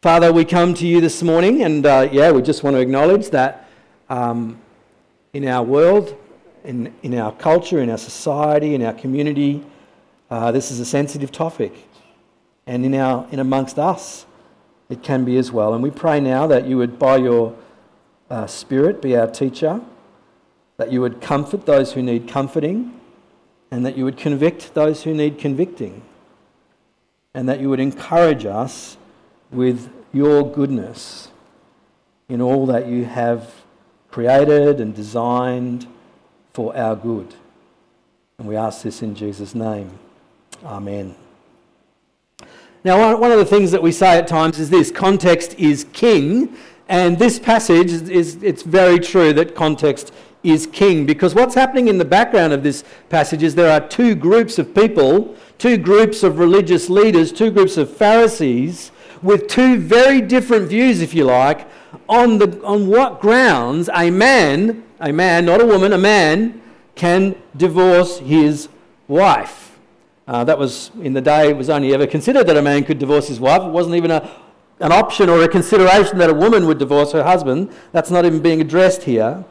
Father, 0.00 0.32
we 0.32 0.44
come 0.44 0.74
to 0.74 0.86
you 0.86 1.00
this 1.00 1.24
morning, 1.24 1.64
and 1.64 1.84
uh, 1.84 2.08
yeah, 2.12 2.30
we 2.30 2.40
just 2.40 2.62
want 2.62 2.76
to 2.76 2.80
acknowledge 2.80 3.30
that 3.30 3.68
um, 4.08 4.60
in 5.32 5.44
our 5.48 5.64
world, 5.64 6.16
in, 6.62 6.94
in 7.02 7.18
our 7.18 7.32
culture, 7.32 7.80
in 7.80 7.90
our 7.90 7.98
society, 7.98 8.76
in 8.76 8.82
our 8.84 8.92
community, 8.92 9.60
uh, 10.30 10.52
this 10.52 10.70
is 10.70 10.78
a 10.78 10.84
sensitive 10.84 11.32
topic. 11.32 11.88
And 12.64 12.84
in, 12.84 12.94
our, 12.94 13.26
in 13.32 13.40
amongst 13.40 13.76
us, 13.76 14.24
it 14.88 15.02
can 15.02 15.24
be 15.24 15.36
as 15.36 15.50
well. 15.50 15.74
And 15.74 15.82
we 15.82 15.90
pray 15.90 16.20
now 16.20 16.46
that 16.46 16.64
you 16.64 16.76
would, 16.76 16.96
by 16.96 17.16
your 17.16 17.56
uh, 18.30 18.46
Spirit, 18.46 19.02
be 19.02 19.16
our 19.16 19.28
teacher, 19.28 19.80
that 20.76 20.92
you 20.92 21.00
would 21.00 21.20
comfort 21.20 21.66
those 21.66 21.94
who 21.94 22.04
need 22.04 22.28
comforting, 22.28 23.00
and 23.72 23.84
that 23.84 23.98
you 23.98 24.04
would 24.04 24.16
convict 24.16 24.74
those 24.74 25.02
who 25.02 25.12
need 25.12 25.38
convicting, 25.40 26.02
and 27.34 27.48
that 27.48 27.58
you 27.58 27.68
would 27.68 27.80
encourage 27.80 28.46
us 28.46 28.96
with 29.50 29.90
your 30.12 30.50
goodness 30.50 31.28
in 32.28 32.40
all 32.40 32.66
that 32.66 32.86
you 32.86 33.04
have 33.04 33.54
created 34.10 34.80
and 34.80 34.94
designed 34.94 35.86
for 36.52 36.76
our 36.76 36.96
good. 36.96 37.34
And 38.38 38.48
we 38.48 38.56
ask 38.56 38.82
this 38.82 39.02
in 39.02 39.14
Jesus' 39.14 39.54
name. 39.54 39.90
Amen. 40.64 41.14
Now, 42.84 43.16
one 43.16 43.32
of 43.32 43.38
the 43.38 43.44
things 43.44 43.70
that 43.72 43.82
we 43.82 43.92
say 43.92 44.18
at 44.18 44.28
times 44.28 44.58
is 44.58 44.70
this 44.70 44.90
context 44.90 45.54
is 45.58 45.84
king. 45.92 46.56
And 46.88 47.18
this 47.18 47.38
passage 47.38 47.92
is, 47.92 48.42
it's 48.42 48.62
very 48.62 48.98
true 48.98 49.32
that 49.34 49.54
context 49.54 50.12
is 50.42 50.66
king 50.66 51.04
because 51.04 51.34
what's 51.34 51.54
happening 51.54 51.88
in 51.88 51.98
the 51.98 52.04
background 52.04 52.52
of 52.52 52.62
this 52.62 52.84
passage 53.08 53.42
is 53.42 53.54
there 53.54 53.70
are 53.70 53.86
two 53.86 54.14
groups 54.14 54.58
of 54.58 54.74
people, 54.74 55.36
two 55.58 55.76
groups 55.76 56.22
of 56.22 56.38
religious 56.38 56.88
leaders, 56.88 57.32
two 57.32 57.50
groups 57.50 57.76
of 57.76 57.94
Pharisees 57.94 58.92
with 59.22 59.48
two 59.48 59.78
very 59.78 60.20
different 60.20 60.68
views, 60.68 61.00
if 61.00 61.14
you 61.14 61.24
like, 61.24 61.68
on, 62.08 62.38
the, 62.38 62.62
on 62.64 62.86
what 62.86 63.20
grounds 63.20 63.88
a 63.94 64.10
man, 64.10 64.84
a 65.00 65.12
man, 65.12 65.44
not 65.44 65.60
a 65.60 65.66
woman, 65.66 65.92
a 65.92 65.98
man, 65.98 66.60
can 66.94 67.36
divorce 67.56 68.18
his 68.18 68.68
wife. 69.06 69.78
Uh, 70.26 70.44
that 70.44 70.58
was, 70.58 70.90
in 71.00 71.14
the 71.14 71.20
day, 71.20 71.50
it 71.50 71.56
was 71.56 71.70
only 71.70 71.94
ever 71.94 72.06
considered 72.06 72.46
that 72.46 72.56
a 72.56 72.62
man 72.62 72.84
could 72.84 72.98
divorce 72.98 73.28
his 73.28 73.40
wife. 73.40 73.62
It 73.62 73.70
wasn't 73.70 73.94
even 73.94 74.10
a, 74.10 74.30
an 74.80 74.92
option 74.92 75.28
or 75.28 75.42
a 75.42 75.48
consideration 75.48 76.18
that 76.18 76.28
a 76.28 76.34
woman 76.34 76.66
would 76.66 76.78
divorce 76.78 77.12
her 77.12 77.22
husband. 77.22 77.72
That's 77.92 78.10
not 78.10 78.24
even 78.26 78.40
being 78.40 78.60
addressed 78.60 79.04
here. 79.04 79.44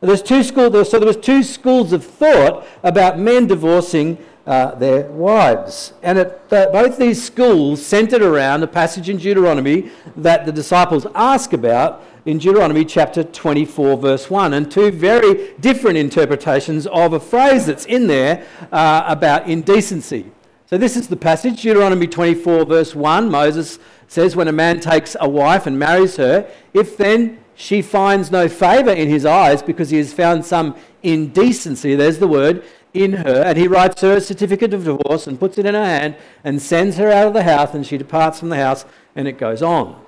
There's 0.00 0.22
two 0.22 0.42
schools, 0.42 0.90
so 0.90 0.98
there 0.98 1.06
was 1.06 1.18
two 1.18 1.42
schools 1.42 1.92
of 1.92 2.04
thought 2.04 2.66
about 2.82 3.18
men 3.18 3.46
divorcing 3.46 4.16
uh, 4.46 4.74
their 4.74 5.04
wives. 5.10 5.92
And 6.02 6.18
it, 6.18 6.40
uh, 6.50 6.66
both 6.72 6.98
these 6.98 7.22
schools 7.22 7.84
centered 7.84 8.22
around 8.22 8.62
a 8.62 8.66
passage 8.66 9.08
in 9.08 9.16
Deuteronomy 9.16 9.90
that 10.16 10.46
the 10.46 10.52
disciples 10.52 11.06
ask 11.14 11.52
about 11.52 12.04
in 12.24 12.38
Deuteronomy 12.38 12.84
chapter 12.84 13.24
24, 13.24 13.96
verse 13.96 14.30
1, 14.30 14.54
and 14.54 14.70
two 14.70 14.90
very 14.90 15.54
different 15.60 15.96
interpretations 15.96 16.86
of 16.88 17.12
a 17.12 17.20
phrase 17.20 17.66
that's 17.66 17.86
in 17.86 18.06
there 18.06 18.46
uh, 18.72 19.04
about 19.06 19.48
indecency. 19.48 20.30
So, 20.66 20.78
this 20.78 20.96
is 20.96 21.08
the 21.08 21.16
passage, 21.16 21.62
Deuteronomy 21.62 22.06
24, 22.06 22.64
verse 22.64 22.94
1. 22.94 23.30
Moses 23.30 23.78
says, 24.06 24.36
When 24.36 24.48
a 24.48 24.52
man 24.52 24.80
takes 24.80 25.16
a 25.18 25.28
wife 25.28 25.66
and 25.66 25.78
marries 25.78 26.16
her, 26.16 26.48
if 26.72 26.96
then 26.96 27.38
she 27.56 27.82
finds 27.82 28.30
no 28.30 28.48
favour 28.48 28.92
in 28.92 29.08
his 29.08 29.26
eyes 29.26 29.62
because 29.62 29.90
he 29.90 29.96
has 29.98 30.12
found 30.12 30.44
some 30.44 30.76
indecency, 31.02 31.94
there's 31.94 32.18
the 32.18 32.28
word, 32.28 32.64
in 32.92 33.12
her, 33.12 33.42
and 33.44 33.56
he 33.56 33.68
writes 33.68 34.00
her 34.02 34.14
a 34.16 34.20
certificate 34.20 34.74
of 34.74 34.84
divorce 34.84 35.26
and 35.26 35.38
puts 35.38 35.58
it 35.58 35.66
in 35.66 35.74
her 35.74 35.84
hand 35.84 36.16
and 36.44 36.60
sends 36.60 36.96
her 36.96 37.10
out 37.10 37.26
of 37.26 37.34
the 37.34 37.42
house, 37.42 37.74
and 37.74 37.86
she 37.86 37.96
departs 37.96 38.40
from 38.40 38.48
the 38.48 38.56
house, 38.56 38.84
and 39.14 39.28
it 39.28 39.38
goes 39.38 39.62
on. 39.62 40.00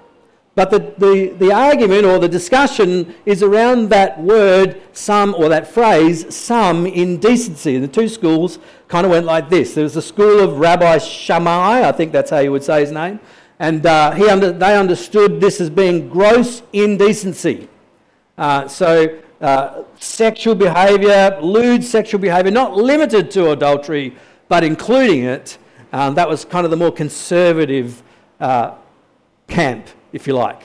But 0.55 0.71
the, 0.71 0.79
the, 0.99 1.29
the 1.39 1.53
argument 1.53 2.05
or 2.05 2.19
the 2.19 2.29
discussion 2.29 3.15
is 3.25 3.43
around 3.43 3.89
that 3.89 4.21
word, 4.21 4.83
some, 4.93 5.35
or 5.35 5.49
that 5.49 5.67
phrase, 5.67 6.35
some 6.35 6.85
indecency. 6.85 7.75
And 7.75 7.83
the 7.83 7.89
two 7.89 8.07
schools 8.07 8.59
kind 8.89 9.07
of 9.07 9.13
went 9.13 9.25
like 9.25 9.49
this. 9.49 9.75
There 9.75 9.85
was 9.85 9.95
the 9.95 10.03
school 10.03 10.41
of 10.41 10.59
Rabbi 10.59 10.99
Shammai, 10.99 11.89
I 11.89 11.93
think 11.93 12.13
that's 12.13 12.31
how 12.31 12.41
you 12.41 12.53
would 12.53 12.65
say 12.65 12.81
his 12.81 12.93
name, 12.93 13.19
and 13.59 13.87
uh, 13.87 14.11
he 14.11 14.29
under, 14.29 14.53
they 14.53 14.77
understood 14.77 15.41
this 15.41 15.59
as 15.61 15.71
being 15.71 16.09
gross 16.11 16.63
indecency. 16.75 17.69
Uh, 18.37 18.69
so 18.69 19.21
uh, 19.43 19.83
sexual 19.99 20.55
behaviour, 20.55 21.37
lewd 21.43 21.83
sexual 21.83 22.21
behaviour, 22.21 22.53
not 22.53 22.77
limited 22.77 23.31
to 23.33 23.51
adultery, 23.51 24.15
but 24.49 24.63
including 24.63 25.25
it. 25.25 25.59
Um, 25.93 26.15
that 26.15 26.29
was 26.29 26.45
kind 26.45 26.65
of 26.65 26.71
the 26.71 26.77
more 26.77 26.93
conservative 26.93 28.03
uh, 28.39 28.77
camp, 29.49 29.89
if 30.13 30.29
you 30.29 30.35
like. 30.35 30.63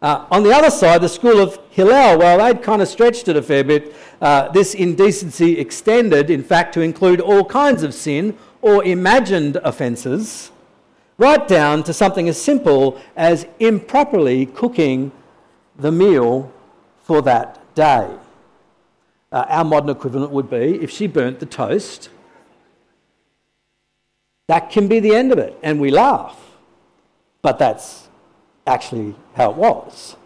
Uh, 0.00 0.26
on 0.30 0.44
the 0.44 0.52
other 0.52 0.70
side, 0.70 1.00
the 1.00 1.08
school 1.08 1.40
of 1.40 1.58
Hillel, 1.70 2.18
well, 2.18 2.38
they'd 2.38 2.62
kind 2.62 2.80
of 2.80 2.88
stretched 2.88 3.26
it 3.26 3.36
a 3.36 3.42
fair 3.42 3.64
bit. 3.64 3.94
Uh, 4.20 4.48
this 4.52 4.74
indecency 4.74 5.58
extended, 5.58 6.30
in 6.30 6.44
fact, 6.44 6.72
to 6.74 6.82
include 6.82 7.20
all 7.20 7.44
kinds 7.44 7.82
of 7.82 7.92
sin 7.92 8.36
or 8.62 8.84
imagined 8.84 9.56
offences, 9.56 10.52
right 11.18 11.48
down 11.48 11.82
to 11.82 11.92
something 11.92 12.28
as 12.28 12.40
simple 12.40 13.00
as 13.16 13.46
improperly 13.58 14.46
cooking 14.46 15.10
the 15.76 15.90
meal 15.90 16.52
for 17.02 17.20
that 17.20 17.63
day. 17.74 18.10
Uh, 19.32 19.44
our 19.48 19.64
modern 19.64 19.90
equivalent 19.90 20.30
would 20.30 20.48
be 20.48 20.80
if 20.80 20.90
she 20.90 21.06
burnt 21.06 21.40
the 21.40 21.46
toast, 21.46 22.08
that 24.46 24.70
can 24.70 24.88
be 24.88 25.00
the 25.00 25.14
end 25.14 25.32
of 25.32 25.38
it, 25.38 25.58
and 25.62 25.80
we 25.80 25.90
laugh. 25.90 26.38
But 27.42 27.58
that's 27.58 28.08
actually 28.66 29.14
how 29.34 29.50
it 29.50 29.56
was. 29.56 30.16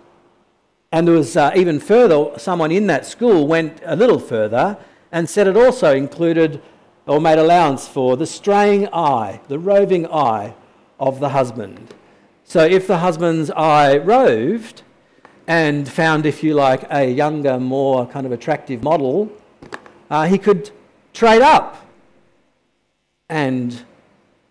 And 0.91 1.07
there 1.07 1.15
was 1.15 1.37
uh, 1.37 1.53
even 1.55 1.81
further, 1.81 2.39
someone 2.39 2.73
in 2.73 2.87
that 2.87 3.07
school 3.07 3.47
went 3.47 3.81
a 3.85 3.97
little 3.97 4.19
further 4.19 4.79
and 5.13 5.29
said 5.29 5.47
it 5.47 5.57
also 5.57 5.95
included 5.95 6.63
or 7.07 7.21
made 7.21 7.39
allowance 7.39 7.89
for 7.89 8.17
the 8.17 8.27
straying 8.27 8.89
eye, 8.93 9.41
the 9.49 9.59
roving 9.59 10.07
eye 10.07 10.55
of 11.01 11.21
the 11.21 11.31
husband. 11.31 11.95
So 12.45 12.65
if 12.65 12.87
the 12.87 12.99
husband's 12.99 13.51
eye 13.51 13.97
roved, 13.99 14.83
and 15.49 15.89
found, 15.89 16.27
if 16.27 16.45
you 16.45 16.53
like, 16.53 16.85
a 16.91 17.11
younger, 17.11 17.59
more 17.59 18.07
kind 18.07 18.27
of 18.27 18.33
attractive 18.33 18.83
model, 18.83 19.33
uh, 20.11 20.27
he 20.27 20.37
could 20.37 20.71
trade 21.15 21.41
up. 21.41 21.87
And 23.31 23.83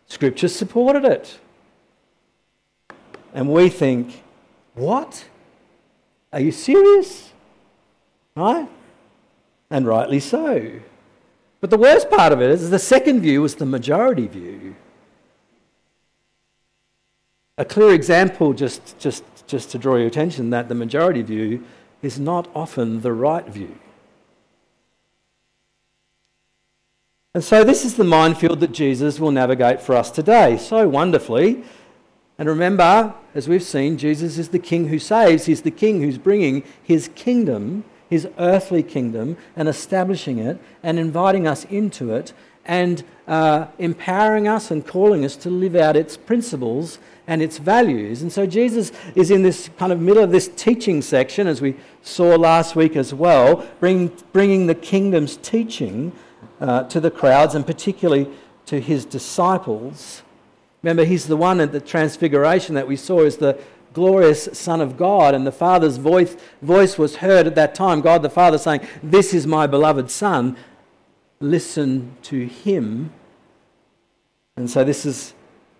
Scripture 0.08 0.48
supported 0.48 1.06
it. 1.06 1.40
And 3.32 3.48
we 3.48 3.70
think, 3.70 4.24
what? 4.74 5.26
Are 6.34 6.40
you 6.40 6.52
serious? 6.52 7.32
Right? 8.36 8.68
And 9.70 9.86
rightly 9.86 10.20
so. 10.20 10.72
But 11.62 11.70
the 11.70 11.78
worst 11.78 12.10
part 12.10 12.34
of 12.34 12.42
it 12.42 12.50
is 12.50 12.72
the 12.72 12.80
second 12.80 13.22
view 13.22 13.44
was 13.44 13.54
the 13.54 13.68
majority 13.68 14.26
view. 14.26 14.76
A 17.58 17.66
clear 17.66 17.94
example, 17.94 18.54
just, 18.54 19.00
just 19.00 19.24
just 19.48 19.72
to 19.72 19.78
draw 19.80 19.96
your 19.96 20.08
attention 20.08 20.50
that 20.52 20.70
the 20.70 20.76
majority 20.76 21.22
view 21.22 21.64
is 22.02 22.20
not 22.20 22.50
often 22.54 23.02
the 23.02 23.14
right 23.14 23.48
view. 23.48 23.80
And 27.34 27.44
so, 27.44 27.64
this 27.64 27.86
is 27.86 27.96
the 27.96 28.04
minefield 28.04 28.60
that 28.60 28.72
Jesus 28.72 29.20
will 29.20 29.32
navigate 29.32 29.82
for 29.82 29.96
us 29.96 30.12
today 30.12 30.58
so 30.58 30.88
wonderfully. 30.88 31.64
And 32.38 32.48
remember, 32.48 33.16
as 33.34 33.48
we've 33.48 33.64
seen, 33.64 33.98
Jesus 33.98 34.38
is 34.38 34.50
the 34.50 34.60
king 34.60 34.90
who 34.90 35.00
saves, 35.00 35.46
he's 35.46 35.64
the 35.64 35.72
king 35.72 36.02
who's 36.02 36.20
bringing 36.20 36.64
his 36.84 37.10
kingdom, 37.16 37.84
his 38.10 38.28
earthly 38.38 38.84
kingdom, 38.84 39.38
and 39.56 39.68
establishing 39.68 40.38
it 40.38 40.60
and 40.84 41.00
inviting 41.00 41.48
us 41.48 41.66
into 41.66 42.14
it 42.14 42.34
and 42.68 43.04
uh, 43.28 43.68
empowering 43.80 44.48
us 44.48 44.70
and 44.72 44.86
calling 44.86 45.26
us 45.26 45.36
to 45.38 45.50
live 45.50 45.76
out 45.76 45.96
its 45.96 46.16
principles 46.18 47.00
and 47.26 47.42
its 47.42 47.58
values. 47.58 48.22
And 48.22 48.32
so 48.32 48.46
Jesus 48.46 48.92
is 49.16 49.32
in 49.32 49.42
this 49.42 49.70
kind 49.78 49.92
of 49.92 50.00
middle 50.00 50.24
of 50.24 50.32
this 50.32 50.48
teaching 50.48 51.02
section, 51.02 51.48
as 51.48 51.62
we 51.62 51.76
saw 52.02 52.36
last 52.36 52.76
week 52.76 52.96
as 52.96 53.14
well, 53.14 53.68
bring, 53.80 54.12
bringing 54.32 54.68
the 54.68 54.76
kingdom's 54.76 55.38
teaching 55.38 56.12
uh, 56.62 56.84
to 56.84 57.00
the 57.00 57.12
crowds 57.12 57.56
and 57.56 57.66
particularly 57.66 58.30
to 58.66 58.80
his 58.80 59.06
disciples. 59.06 60.24
Remember, 60.84 61.04
he's 61.04 61.28
the 61.28 61.38
one 61.38 61.60
at 61.60 61.72
the 61.72 61.82
transfiguration 61.82 62.76
that 62.76 62.88
we 62.88 62.96
saw 62.96 63.24
as 63.24 63.38
the 63.38 63.60
glorious 63.94 64.48
Son 64.54 64.80
of 64.80 64.96
God, 64.96 65.34
and 65.34 65.48
the 65.48 65.52
Father's 65.52 65.98
voice, 65.98 66.38
voice 66.62 67.00
was 67.00 67.16
heard 67.16 67.48
at 67.48 67.56
that 67.56 67.74
time 67.74 68.00
God 68.02 68.22
the 68.22 68.30
Father 68.30 68.60
saying, 68.60 68.88
This 69.02 69.34
is 69.34 69.48
my 69.48 69.66
beloved 69.66 70.12
Son. 70.12 70.56
Listen 71.40 72.16
to 72.24 72.48
him. 72.48 73.12
And 74.56 74.70
so, 74.70 74.84
this 74.84 75.06
is 75.06 75.34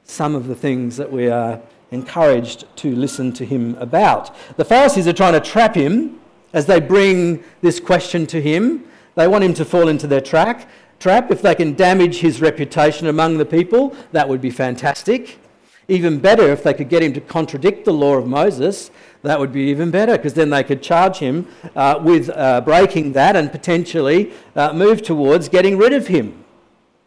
some 0.04 0.36
of 0.36 0.48
the 0.48 0.56
things 0.56 0.98
that 0.98 1.12
we 1.12 1.30
are 1.30 1.60
encouraged 1.92 2.66
to 2.78 2.96
listen 2.96 3.32
to 3.34 3.46
him 3.46 3.76
about. 3.76 4.36
The 4.58 4.66
Pharisees 4.66 5.08
are 5.08 5.14
trying 5.14 5.34
to 5.34 5.40
trap 5.40 5.76
him 5.76 6.20
as 6.54 6.66
they 6.66 6.80
bring 6.80 7.44
this 7.62 7.80
question 7.80 8.28
to 8.28 8.42
him. 8.42 8.86
They 9.16 9.28
want 9.28 9.44
him 9.44 9.54
to 9.56 9.66
fall 9.66 9.88
into 9.88 10.08
their 10.08 10.22
track, 10.22 10.70
trap. 11.00 11.32
If 11.32 11.42
they 11.42 11.56
can 11.56 11.74
damage 11.74 12.20
his 12.20 12.42
reputation 12.42 13.08
among 13.08 13.38
the 13.38 13.46
people, 13.46 13.96
that 14.12 14.28
would 14.30 14.42
be 14.42 14.52
fantastic. 14.52 15.40
Even 15.88 16.20
better, 16.20 16.52
if 16.52 16.64
they 16.64 16.74
could 16.74 16.90
get 16.90 17.02
him 17.02 17.14
to 17.14 17.22
contradict 17.22 17.86
the 17.86 17.94
law 17.94 18.16
of 18.16 18.28
Moses, 18.28 18.92
that 19.24 19.40
would 19.40 19.52
be 19.52 19.64
even 19.64 19.92
better 19.92 20.14
because 20.14 20.34
then 20.34 20.50
they 20.50 20.64
could 20.64 20.82
charge 20.82 21.18
him 21.18 21.48
uh, 21.76 22.00
with 22.02 22.30
uh, 22.30 22.62
breaking 22.62 23.14
that 23.14 23.36
and 23.36 23.52
potentially 23.52 24.32
uh, 24.56 24.74
move 24.74 25.02
towards 25.02 25.50
getting 25.50 25.78
rid 25.78 25.94
of 25.94 26.08
him. 26.08 26.44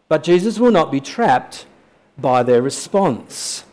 But 0.08 0.22
Jesus 0.22 0.58
will 0.58 0.72
not 0.72 0.90
be 0.90 1.00
trapped 1.00 1.66
by 2.18 2.42
their 2.42 2.62
response. 2.62 3.64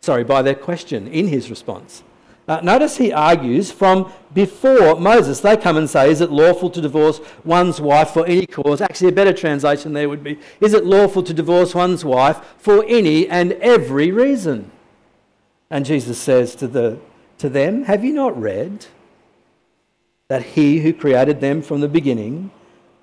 Sorry, 0.00 0.24
by 0.24 0.42
their 0.42 0.54
question 0.54 1.06
in 1.06 1.28
his 1.28 1.50
response. 1.50 2.02
Uh, 2.48 2.60
notice 2.62 2.96
he 2.96 3.12
argues 3.12 3.70
from 3.70 4.12
before 4.34 4.98
Moses. 4.98 5.38
They 5.40 5.56
come 5.56 5.76
and 5.76 5.88
say, 5.88 6.10
Is 6.10 6.20
it 6.20 6.32
lawful 6.32 6.68
to 6.70 6.80
divorce 6.80 7.20
one's 7.44 7.80
wife 7.80 8.10
for 8.10 8.26
any 8.26 8.44
cause? 8.44 8.80
Actually, 8.80 9.10
a 9.10 9.12
better 9.12 9.32
translation 9.32 9.92
there 9.92 10.08
would 10.08 10.24
be, 10.24 10.36
Is 10.60 10.74
it 10.74 10.84
lawful 10.84 11.22
to 11.22 11.32
divorce 11.32 11.76
one's 11.76 12.04
wife 12.04 12.40
for 12.58 12.84
any 12.88 13.28
and 13.28 13.52
every 13.52 14.10
reason? 14.10 14.72
And 15.70 15.84
Jesus 15.84 16.18
says 16.18 16.56
to, 16.56 16.66
the, 16.66 16.98
to 17.40 17.48
them, 17.48 17.84
Have 17.84 18.04
you 18.04 18.12
not 18.12 18.40
read 18.40 18.86
that 20.28 20.42
he 20.42 20.80
who 20.80 20.92
created 20.92 21.40
them 21.40 21.62
from 21.62 21.80
the 21.80 21.88
beginning 21.88 22.50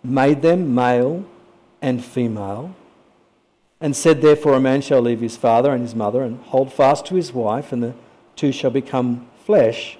made 0.03 0.41
them 0.41 0.73
male 0.73 1.25
and 1.81 2.03
female? 2.03 2.75
And 3.81 3.95
said, 3.95 4.21
Therefore, 4.21 4.53
a 4.53 4.59
man 4.59 4.81
shall 4.81 5.01
leave 5.01 5.21
his 5.21 5.37
father 5.37 5.71
and 5.71 5.81
his 5.81 5.93
mother 5.93 6.23
and 6.23 6.39
hold 6.45 6.71
fast 6.71 7.05
to 7.07 7.15
his 7.15 7.33
wife, 7.33 7.71
and 7.71 7.83
the 7.83 7.93
two 8.35 8.51
shall 8.51 8.71
become 8.71 9.27
flesh, 9.45 9.97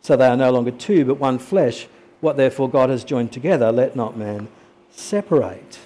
so 0.00 0.16
they 0.16 0.26
are 0.26 0.36
no 0.36 0.50
longer 0.50 0.70
two, 0.70 1.04
but 1.04 1.18
one 1.18 1.38
flesh. 1.38 1.86
What 2.20 2.36
therefore 2.36 2.68
God 2.68 2.90
has 2.90 3.02
joined 3.02 3.32
together, 3.32 3.72
let 3.72 3.96
not 3.96 4.16
man 4.16 4.48
separate. 4.90 5.78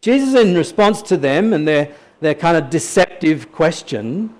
Jesus, 0.00 0.34
in 0.40 0.54
response 0.54 1.02
to 1.02 1.16
them 1.16 1.52
and 1.52 1.68
their, 1.68 1.92
their 2.20 2.34
kind 2.34 2.56
of 2.56 2.70
deceptive 2.70 3.52
question, 3.52 4.34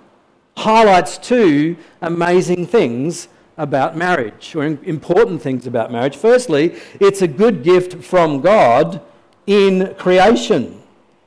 highlights 0.59 1.17
two 1.17 1.77
amazing 2.01 2.67
things 2.67 3.27
about 3.57 3.97
marriage, 3.97 4.55
or 4.55 4.63
important 4.63 5.41
things 5.41 5.67
about 5.67 5.91
marriage. 5.91 6.15
Firstly, 6.15 6.75
it's 6.99 7.21
a 7.21 7.27
good 7.27 7.63
gift 7.63 8.03
from 8.03 8.39
God 8.39 9.01
in 9.45 9.93
creation. 9.95 10.81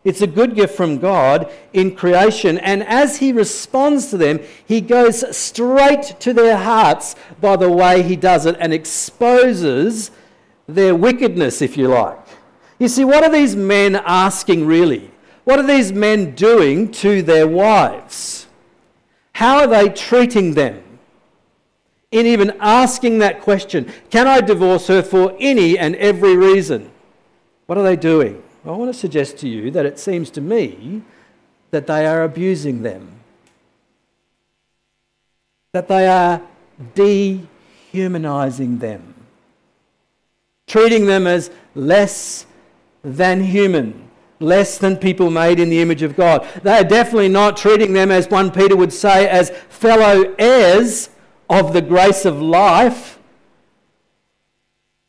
It's 0.05 0.23
a 0.23 0.27
good 0.27 0.55
gift 0.55 0.75
from 0.75 0.99
God 0.99 1.51
in 1.73 1.95
creation. 1.95 2.59
And 2.59 2.83
as 2.83 3.19
he 3.19 3.33
responds 3.33 4.11
to 4.11 4.17
them, 4.17 4.41
he 4.67 4.81
goes 4.81 5.37
straight 5.37 6.17
to 6.21 6.33
their 6.33 6.57
hearts 6.57 7.15
by 7.41 7.57
the 7.57 7.71
way 7.71 8.03
he 8.03 8.17
does 8.17 8.47
it 8.47 8.57
and 8.59 8.73
exposes 8.73 10.11
their 10.67 10.95
wickedness, 10.95 11.63
if 11.63 11.77
you 11.77 11.89
like. 11.89 12.19
You 12.79 12.89
see, 12.89 13.05
what 13.05 13.23
are 13.23 13.31
these 13.31 13.55
men 13.55 13.95
asking 13.95 14.67
really? 14.67 15.11
What 15.45 15.59
are 15.59 15.67
these 15.67 15.93
men 15.93 16.35
doing 16.35 16.91
to 16.93 17.23
their 17.23 17.47
wives? 17.47 18.47
How 19.43 19.59
are 19.59 19.67
they 19.67 19.89
treating 19.89 20.55
them? 20.55 20.85
In 22.13 22.27
even 22.27 22.57
asking 22.61 23.19
that 23.19 23.41
question, 23.41 23.93
can 24.09 24.29
I 24.29 24.41
divorce 24.41 24.87
her 24.87 25.03
for 25.03 25.37
any 25.41 25.77
and 25.77 25.97
every 25.97 26.37
reason? 26.37 26.93
What 27.67 27.77
are 27.77 27.83
they 27.83 27.97
doing? 27.97 28.41
I 28.65 28.71
want 28.71 28.93
to 28.93 28.97
suggest 28.97 29.39
to 29.39 29.49
you 29.49 29.73
that 29.73 29.85
it 29.85 29.99
seems 29.99 30.31
to 30.31 30.41
me 30.41 31.03
that 31.73 31.89
they 31.89 32.07
are 32.07 32.23
abusing 32.23 32.83
them, 32.83 33.19
that 35.73 35.89
they 35.89 36.07
are 36.07 36.41
dehumanizing 36.95 38.79
them, 38.79 39.13
treating 40.69 41.07
them 41.07 41.27
as 41.27 41.51
less 41.75 42.47
than 43.03 43.43
human, 43.43 44.09
less 44.43 44.79
than 44.79 44.97
people 44.97 45.31
made 45.31 45.59
in 45.59 45.71
the 45.71 45.81
image 45.81 46.03
of 46.03 46.17
God. 46.17 46.47
They 46.63 46.79
are 46.79 46.85
definitely 46.85 47.29
not 47.29 47.57
treating 47.57 47.93
them, 47.93 48.11
as 48.11 48.29
1 48.29 48.51
Peter 48.51 48.77
would 48.77 48.93
say, 48.93 49.29
as 49.29 49.51
fellow 49.69 50.35
heirs 50.39 51.09
of 51.49 51.73
the 51.73 51.83
grace 51.83 52.25
of 52.25 52.41
life, 52.43 53.19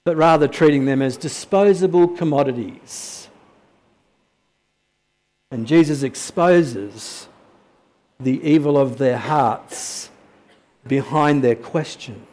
but 0.05 0.15
rather 0.15 0.47
treating 0.47 0.85
them 0.85 1.01
as 1.01 1.17
disposable 1.17 2.07
commodities 2.07 3.23
and 5.53 5.67
Jesus 5.67 6.01
exposes 6.01 7.27
the 8.19 8.41
evil 8.41 8.75
of 8.75 8.97
their 8.97 9.19
hearts 9.19 10.09
behind 10.87 11.43
their 11.43 11.55
question 11.55 12.25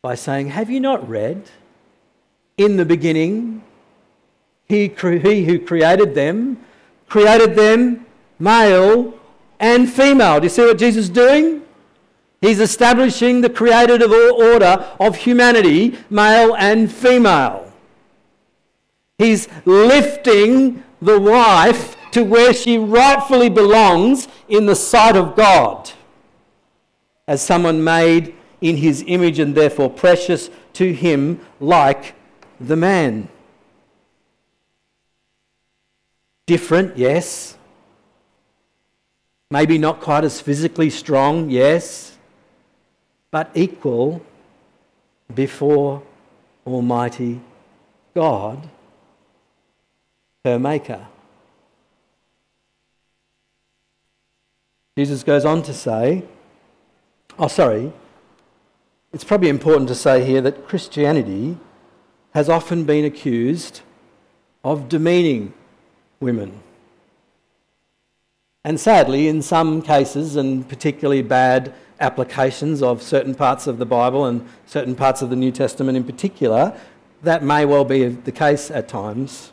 by 0.00 0.14
saying, 0.14 0.48
Have 0.48 0.70
you 0.70 0.80
not 0.80 1.06
read? 1.06 1.50
In 2.56 2.78
the 2.78 2.86
beginning, 2.86 3.62
he, 4.68 4.88
he 4.88 5.44
who 5.44 5.58
created 5.58 6.14
them 6.14 6.58
created 7.08 7.54
them 7.54 8.04
male 8.38 9.18
and 9.58 9.90
female. 9.90 10.40
Do 10.40 10.44
you 10.44 10.50
see 10.50 10.62
what 10.62 10.78
Jesus 10.78 11.04
is 11.04 11.10
doing? 11.10 11.62
He's 12.40 12.60
establishing 12.60 13.40
the 13.40 13.50
created 13.50 14.02
order 14.02 14.86
of 15.00 15.16
humanity, 15.16 15.98
male 16.10 16.54
and 16.56 16.92
female. 16.92 17.72
He's 19.18 19.48
lifting 19.64 20.84
the 21.00 21.18
wife 21.18 21.96
to 22.12 22.22
where 22.22 22.52
she 22.52 22.76
rightfully 22.76 23.48
belongs 23.48 24.28
in 24.48 24.66
the 24.66 24.76
sight 24.76 25.16
of 25.16 25.34
God 25.34 25.90
as 27.26 27.42
someone 27.42 27.82
made 27.82 28.34
in 28.60 28.76
his 28.76 29.02
image 29.06 29.38
and 29.38 29.54
therefore 29.54 29.90
precious 29.90 30.50
to 30.74 30.92
him 30.92 31.40
like 31.60 32.14
the 32.60 32.76
man. 32.76 33.28
Different, 36.46 36.96
yes. 36.96 37.56
Maybe 39.50 39.78
not 39.78 40.00
quite 40.00 40.24
as 40.24 40.40
physically 40.40 40.90
strong, 40.90 41.50
yes. 41.50 42.16
But 43.30 43.50
equal 43.54 44.22
before 45.34 46.02
Almighty 46.66 47.40
God 48.14 48.68
her 50.46 50.58
maker. 50.60 51.08
Jesus 54.96 55.24
goes 55.24 55.44
on 55.44 55.62
to 55.64 55.74
say, 55.74 56.22
oh, 57.38 57.48
sorry, 57.48 57.92
it's 59.12 59.24
probably 59.24 59.48
important 59.48 59.88
to 59.88 59.94
say 59.94 60.24
here 60.24 60.40
that 60.40 60.66
Christianity 60.68 61.58
has 62.32 62.48
often 62.48 62.84
been 62.84 63.04
accused 63.04 63.80
of 64.62 64.88
demeaning 64.88 65.52
women. 66.20 66.60
And 68.64 68.80
sadly, 68.80 69.28
in 69.28 69.42
some 69.42 69.80
cases, 69.80 70.34
and 70.34 70.68
particularly 70.68 71.22
bad 71.22 71.72
applications 72.00 72.82
of 72.82 73.02
certain 73.02 73.34
parts 73.34 73.66
of 73.66 73.78
the 73.78 73.86
Bible 73.86 74.24
and 74.24 74.46
certain 74.66 74.94
parts 74.94 75.22
of 75.22 75.30
the 75.30 75.36
New 75.36 75.52
Testament 75.52 75.96
in 75.96 76.04
particular, 76.04 76.78
that 77.22 77.42
may 77.42 77.64
well 77.64 77.84
be 77.84 78.08
the 78.08 78.32
case 78.32 78.70
at 78.70 78.88
times. 78.88 79.52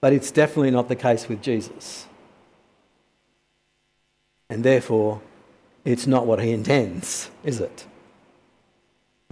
But 0.00 0.12
it's 0.12 0.30
definitely 0.30 0.70
not 0.70 0.88
the 0.88 0.96
case 0.96 1.28
with 1.28 1.42
Jesus. 1.42 2.06
And 4.48 4.62
therefore, 4.62 5.20
it's 5.84 6.06
not 6.06 6.26
what 6.26 6.40
he 6.40 6.52
intends, 6.52 7.30
is 7.42 7.60
it? 7.60 7.86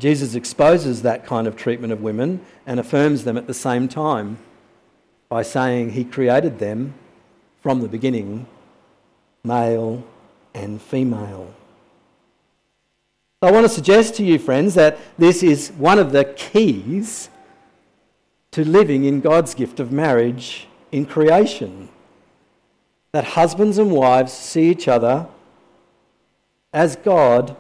Jesus 0.01 0.35
exposes 0.35 1.03
that 1.03 1.25
kind 1.25 1.47
of 1.47 1.55
treatment 1.55 1.93
of 1.93 2.03
women 2.03 2.41
and 2.67 2.81
affirms 2.81 3.23
them 3.23 3.37
at 3.37 3.47
the 3.47 3.55
same 3.55 3.87
time 3.87 4.39
by 5.35 5.43
saying 5.43 5.91
he 5.91 6.05
created 6.05 6.61
them 6.61 6.95
from 7.61 7.81
the 7.81 7.89
beginning, 7.89 8.47
male 9.43 10.01
and 10.55 10.81
female. 10.81 11.53
I 13.43 13.51
want 13.51 13.65
to 13.65 13.69
suggest 13.69 14.15
to 14.15 14.25
you, 14.25 14.39
friends, 14.39 14.75
that 14.75 14.97
this 15.19 15.43
is 15.43 15.73
one 15.73 15.99
of 15.99 16.13
the 16.13 16.23
keys 16.25 17.31
to 18.53 18.65
living 18.65 19.07
in 19.07 19.21
God's 19.21 19.57
gift 19.57 19.81
of 19.81 19.91
marriage 19.91 20.69
in 20.93 21.05
creation. 21.05 21.89
That 23.11 23.25
husbands 23.25 23.77
and 23.77 23.91
wives 23.91 24.33
see 24.33 24.71
each 24.71 24.87
other 24.87 25.27
as 26.73 26.95
God 26.95 27.57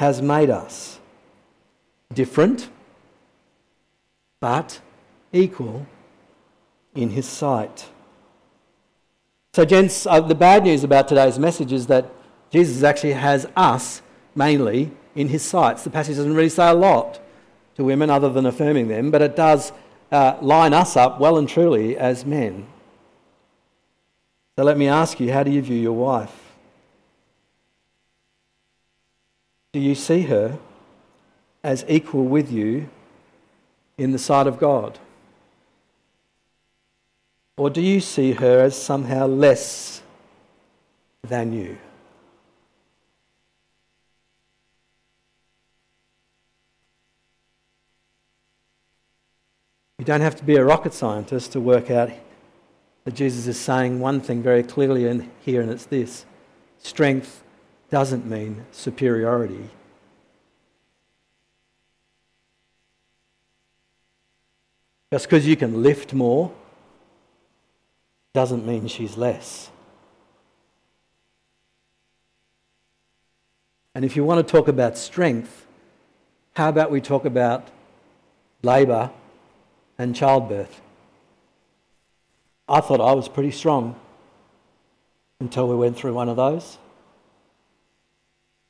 has 0.00 0.22
made 0.22 0.48
us. 0.48 1.00
Different, 2.14 2.70
but 4.40 4.80
equal 5.34 5.86
in 6.96 7.10
His 7.10 7.26
sight. 7.26 7.88
So, 9.52 9.64
gents, 9.64 10.06
uh, 10.06 10.20
the 10.20 10.34
bad 10.34 10.64
news 10.64 10.84
about 10.84 11.08
today's 11.08 11.38
message 11.38 11.72
is 11.72 11.86
that 11.86 12.10
Jesus 12.50 12.82
actually 12.82 13.12
has 13.12 13.46
us 13.56 14.02
mainly 14.34 14.92
in 15.14 15.28
His 15.28 15.42
sights. 15.42 15.84
The 15.84 15.90
passage 15.90 16.16
doesn't 16.16 16.34
really 16.34 16.48
say 16.48 16.68
a 16.68 16.74
lot 16.74 17.20
to 17.76 17.84
women 17.84 18.10
other 18.10 18.28
than 18.28 18.46
affirming 18.46 18.88
them, 18.88 19.10
but 19.10 19.22
it 19.22 19.36
does 19.36 19.72
uh, 20.10 20.36
line 20.40 20.72
us 20.72 20.96
up 20.96 21.20
well 21.20 21.38
and 21.38 21.48
truly 21.48 21.96
as 21.96 22.24
men. 22.24 22.66
So 24.56 24.64
let 24.64 24.78
me 24.78 24.88
ask 24.88 25.20
you 25.20 25.32
how 25.32 25.42
do 25.42 25.50
you 25.50 25.60
view 25.60 25.76
your 25.76 25.92
wife? 25.92 26.34
Do 29.72 29.80
you 29.80 29.94
see 29.94 30.22
her 30.22 30.58
as 31.62 31.84
equal 31.88 32.24
with 32.24 32.50
you 32.50 32.88
in 33.98 34.12
the 34.12 34.18
sight 34.18 34.46
of 34.46 34.58
God? 34.58 34.98
Or 37.56 37.70
do 37.70 37.80
you 37.80 38.00
see 38.00 38.32
her 38.32 38.60
as 38.60 38.80
somehow 38.80 39.26
less 39.26 40.02
than 41.28 41.52
you. 41.52 41.78
You 49.98 50.04
don't 50.04 50.20
have 50.20 50.36
to 50.36 50.44
be 50.44 50.56
a 50.56 50.64
rocket 50.64 50.92
scientist 50.92 51.52
to 51.52 51.60
work 51.60 51.90
out 51.90 52.10
that 53.04 53.14
Jesus 53.14 53.46
is 53.46 53.58
saying 53.58 54.00
one 54.00 54.20
thing 54.20 54.42
very 54.42 54.62
clearly 54.62 55.06
in 55.06 55.30
here, 55.40 55.62
and 55.62 55.70
it's 55.70 55.86
this 55.86 56.26
strength 56.78 57.42
doesn't 57.90 58.26
mean 58.26 58.66
superiority. 58.72 59.70
Just 65.12 65.26
because 65.26 65.46
you 65.46 65.56
can 65.56 65.82
lift 65.82 66.12
more 66.12 66.52
doesn't 68.36 68.66
mean 68.66 68.86
she's 68.86 69.16
less. 69.16 69.70
And 73.94 74.04
if 74.04 74.14
you 74.14 74.24
want 74.24 74.46
to 74.46 74.52
talk 74.52 74.68
about 74.68 74.98
strength, 74.98 75.66
how 76.52 76.68
about 76.68 76.90
we 76.90 77.00
talk 77.00 77.24
about 77.24 77.68
labour 78.62 79.10
and 79.96 80.14
childbirth? 80.14 80.82
I 82.68 82.82
thought 82.82 83.00
I 83.00 83.14
was 83.14 83.26
pretty 83.26 83.52
strong 83.52 83.98
until 85.40 85.66
we 85.66 85.74
went 85.74 85.96
through 85.96 86.12
one 86.12 86.28
of 86.28 86.36
those. 86.36 86.76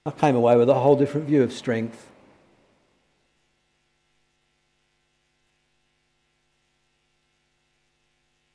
I 0.07 0.13
came 0.13 0.37
away 0.37 0.55
with 0.55 0.71
a 0.71 0.75
whole 0.75 0.95
different 0.95 1.27
view 1.27 1.43
of 1.43 1.53
strength. 1.53 2.09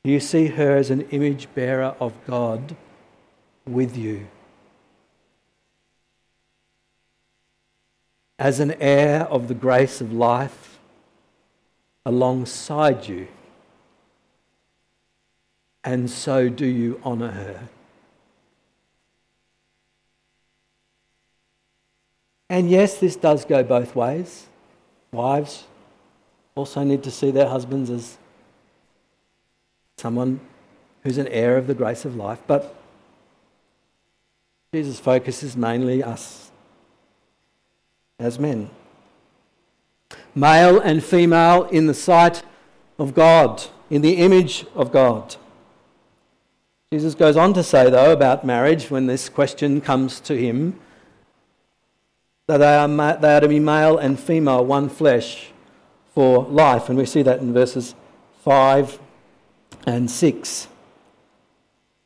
You 0.04 0.20
see 0.20 0.48
her 0.48 0.76
as 0.76 0.90
an 0.90 1.02
image 1.10 1.48
bearer 1.54 1.96
of 2.00 2.14
God 2.26 2.76
with 3.68 3.96
you. 3.96 4.28
As 8.40 8.60
an 8.60 8.72
heir 8.80 9.26
of 9.26 9.48
the 9.48 9.54
grace 9.54 10.02
of 10.02 10.12
life 10.12 10.80
alongside 12.06 13.08
you. 13.08 13.28
And 15.84 16.10
so 16.10 16.50
do 16.50 16.66
you 16.66 17.00
honour 17.06 17.32
her. 17.32 17.70
And 22.50 22.70
yes, 22.70 22.98
this 22.98 23.16
does 23.16 23.46
go 23.46 23.64
both 23.64 23.96
ways. 23.96 24.48
Wives 25.12 25.66
also 26.56 26.84
need 26.84 27.04
to 27.04 27.12
see 27.12 27.32
their 27.32 27.48
husbands 27.48 27.90
as 27.90 28.18
someone 30.02 30.40
who's 31.04 31.18
an 31.20 31.28
heir 31.28 31.58
of 31.58 31.68
the 31.68 31.76
grace 31.76 32.06
of 32.06 32.16
life, 32.16 32.40
but 32.48 32.76
Jesus' 34.74 35.00
focuses 35.00 35.56
mainly 35.56 36.02
us 36.04 36.52
as 38.20 38.40
men. 38.40 38.70
Male 40.34 40.80
and 40.80 41.04
female 41.04 41.66
in 41.66 41.88
the 41.88 41.94
sight 41.94 42.44
of 42.98 43.14
God, 43.14 43.64
in 43.90 44.02
the 44.02 44.14
image 44.14 44.66
of 44.76 44.92
God. 44.92 45.36
Jesus 46.92 47.16
goes 47.16 47.38
on 47.38 47.54
to 47.54 47.64
say, 47.64 47.90
though, 47.90 48.12
about 48.12 48.46
marriage 48.46 48.90
when 48.90 49.06
this 49.06 49.30
question 49.30 49.82
comes 49.82 50.20
to 50.22 50.36
him 50.36 50.80
that 52.48 52.58
they 52.58 52.76
are, 52.76 53.18
they 53.18 53.36
are 53.36 53.40
to 53.40 53.48
be 53.48 53.60
male 53.60 53.98
and 53.98 54.20
female, 54.20 54.66
one 54.66 54.90
flesh 54.90 55.52
for 56.14 56.44
life. 56.46 56.90
And 56.90 56.98
we 56.98 57.06
see 57.06 57.22
that 57.22 57.40
in 57.40 57.54
verses 57.54 57.96
5 58.44 59.00
and 59.86 60.10
6. 60.10 60.68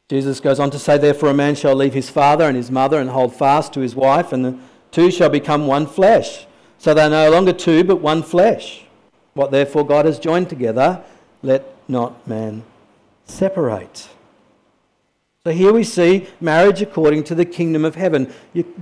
Jesus 0.07 0.39
goes 0.39 0.59
on 0.59 0.69
to 0.71 0.79
say, 0.79 0.97
Therefore, 0.97 1.29
a 1.29 1.33
man 1.33 1.55
shall 1.55 1.75
leave 1.75 1.93
his 1.93 2.09
father 2.09 2.45
and 2.45 2.55
his 2.55 2.69
mother 2.69 2.99
and 2.99 3.09
hold 3.09 3.35
fast 3.35 3.73
to 3.73 3.79
his 3.79 3.95
wife, 3.95 4.31
and 4.31 4.45
the 4.45 4.57
two 4.91 5.09
shall 5.09 5.29
become 5.29 5.65
one 5.65 5.87
flesh. 5.87 6.45
So 6.77 6.93
they 6.93 7.01
are 7.01 7.09
no 7.09 7.31
longer 7.31 7.53
two, 7.53 7.83
but 7.83 7.97
one 7.97 8.21
flesh. 8.21 8.85
What 9.33 9.51
therefore 9.51 9.85
God 9.85 10.05
has 10.05 10.19
joined 10.19 10.49
together, 10.49 11.03
let 11.41 11.65
not 11.89 12.27
man 12.27 12.63
separate. 13.25 14.07
So 15.43 15.51
here 15.51 15.73
we 15.73 15.83
see 15.83 16.27
marriage 16.39 16.81
according 16.81 17.23
to 17.25 17.35
the 17.35 17.45
kingdom 17.45 17.85
of 17.85 17.95
heaven, 17.95 18.33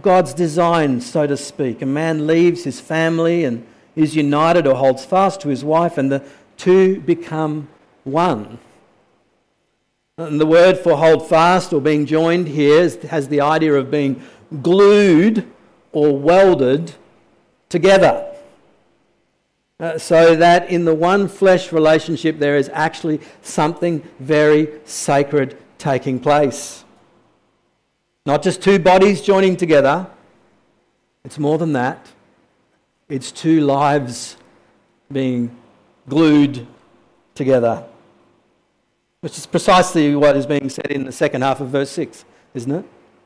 God's 0.02 0.34
design, 0.34 1.02
so 1.02 1.28
to 1.28 1.36
speak. 1.36 1.82
A 1.82 1.86
man 1.86 2.28
leaves 2.28 2.64
his 2.64 2.80
family 2.80 3.44
and 3.44 3.66
is 3.96 4.16
united 4.16 4.66
or 4.68 4.76
holds 4.76 5.04
fast 5.06 5.42
to 5.42 5.50
his 5.50 5.64
wife, 5.64 5.98
and 5.98 6.12
the 6.12 6.24
two 6.58 7.00
become 7.02 7.68
one. 8.04 8.60
And 10.20 10.40
the 10.40 10.46
word 10.46 10.78
for 10.78 10.96
hold 10.96 11.28
fast 11.28 11.74
or 11.74 11.82
being 11.82 12.06
joined 12.06 12.48
here 12.48 12.88
has 13.10 13.30
the 13.30 13.42
idea 13.42 13.74
of 13.74 13.90
being 13.90 14.22
glued 14.62 15.52
or 15.92 16.16
welded 16.16 16.94
together. 17.68 18.32
Uh, 19.80 19.98
so 19.98 20.36
that 20.36 20.70
in 20.70 20.86
the 20.86 20.94
one 20.94 21.28
flesh 21.28 21.72
relationship, 21.72 22.38
there 22.38 22.58
is 22.58 22.70
actually 22.74 23.22
something 23.42 24.08
very 24.20 24.68
sacred 24.86 25.58
taking 25.80 26.20
place. 26.20 26.84
Not 28.28 28.44
just 28.44 28.62
two 28.62 28.78
bodies 28.78 29.20
joining 29.20 29.58
together, 29.58 30.06
it's 31.26 31.40
more 31.40 31.58
than 31.58 31.74
that. 31.74 32.06
It's 33.10 33.32
two 33.32 33.62
lives 33.62 34.38
being 35.12 35.58
glued 36.08 36.68
together 37.34 37.84
which 39.24 39.38
is 39.38 39.46
precisely 39.46 40.14
what 40.18 40.36
is 40.36 40.46
being 40.46 40.70
said 40.70 40.92
in 40.92 41.06
the 41.06 41.12
second 41.14 41.44
half 41.44 41.62
of 41.62 41.70
verse 41.70 41.90
6, 41.92 42.26
isn't 42.56 42.72
it? 42.74 42.84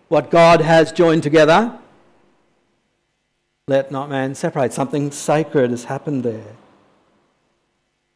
What 0.09 0.29
God 0.29 0.61
has 0.61 0.91
joined 0.91 1.23
together, 1.23 1.75
let 3.67 3.89
not 3.89 4.07
man 4.07 4.35
separate. 4.35 4.73
Something 4.73 5.09
sacred 5.09 5.71
has 5.71 5.85
happened 5.85 6.21
there. 6.21 6.53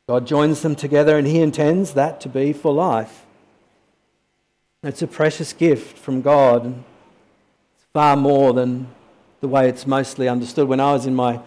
God 0.08 0.28
joins 0.28 0.62
them 0.62 0.76
together 0.76 1.18
and 1.18 1.26
he 1.26 1.42
intends 1.42 1.96
that 1.96 2.22
to 2.22 2.30
be 2.30 2.54
for 2.54 2.72
life. 2.72 3.26
It's 4.84 5.02
a 5.02 5.08
precious 5.08 5.52
gift 5.52 5.98
from 5.98 6.22
God. 6.22 6.68
It's 6.68 7.86
far 7.94 8.16
more 8.16 8.54
than 8.54 8.90
the 9.40 9.48
way 9.48 9.68
it's 9.68 9.88
mostly 9.88 10.30
understood. 10.30 10.68
When 10.68 10.80
I 10.80 10.94
was 10.94 11.08
in 11.08 11.16
my 11.16 11.40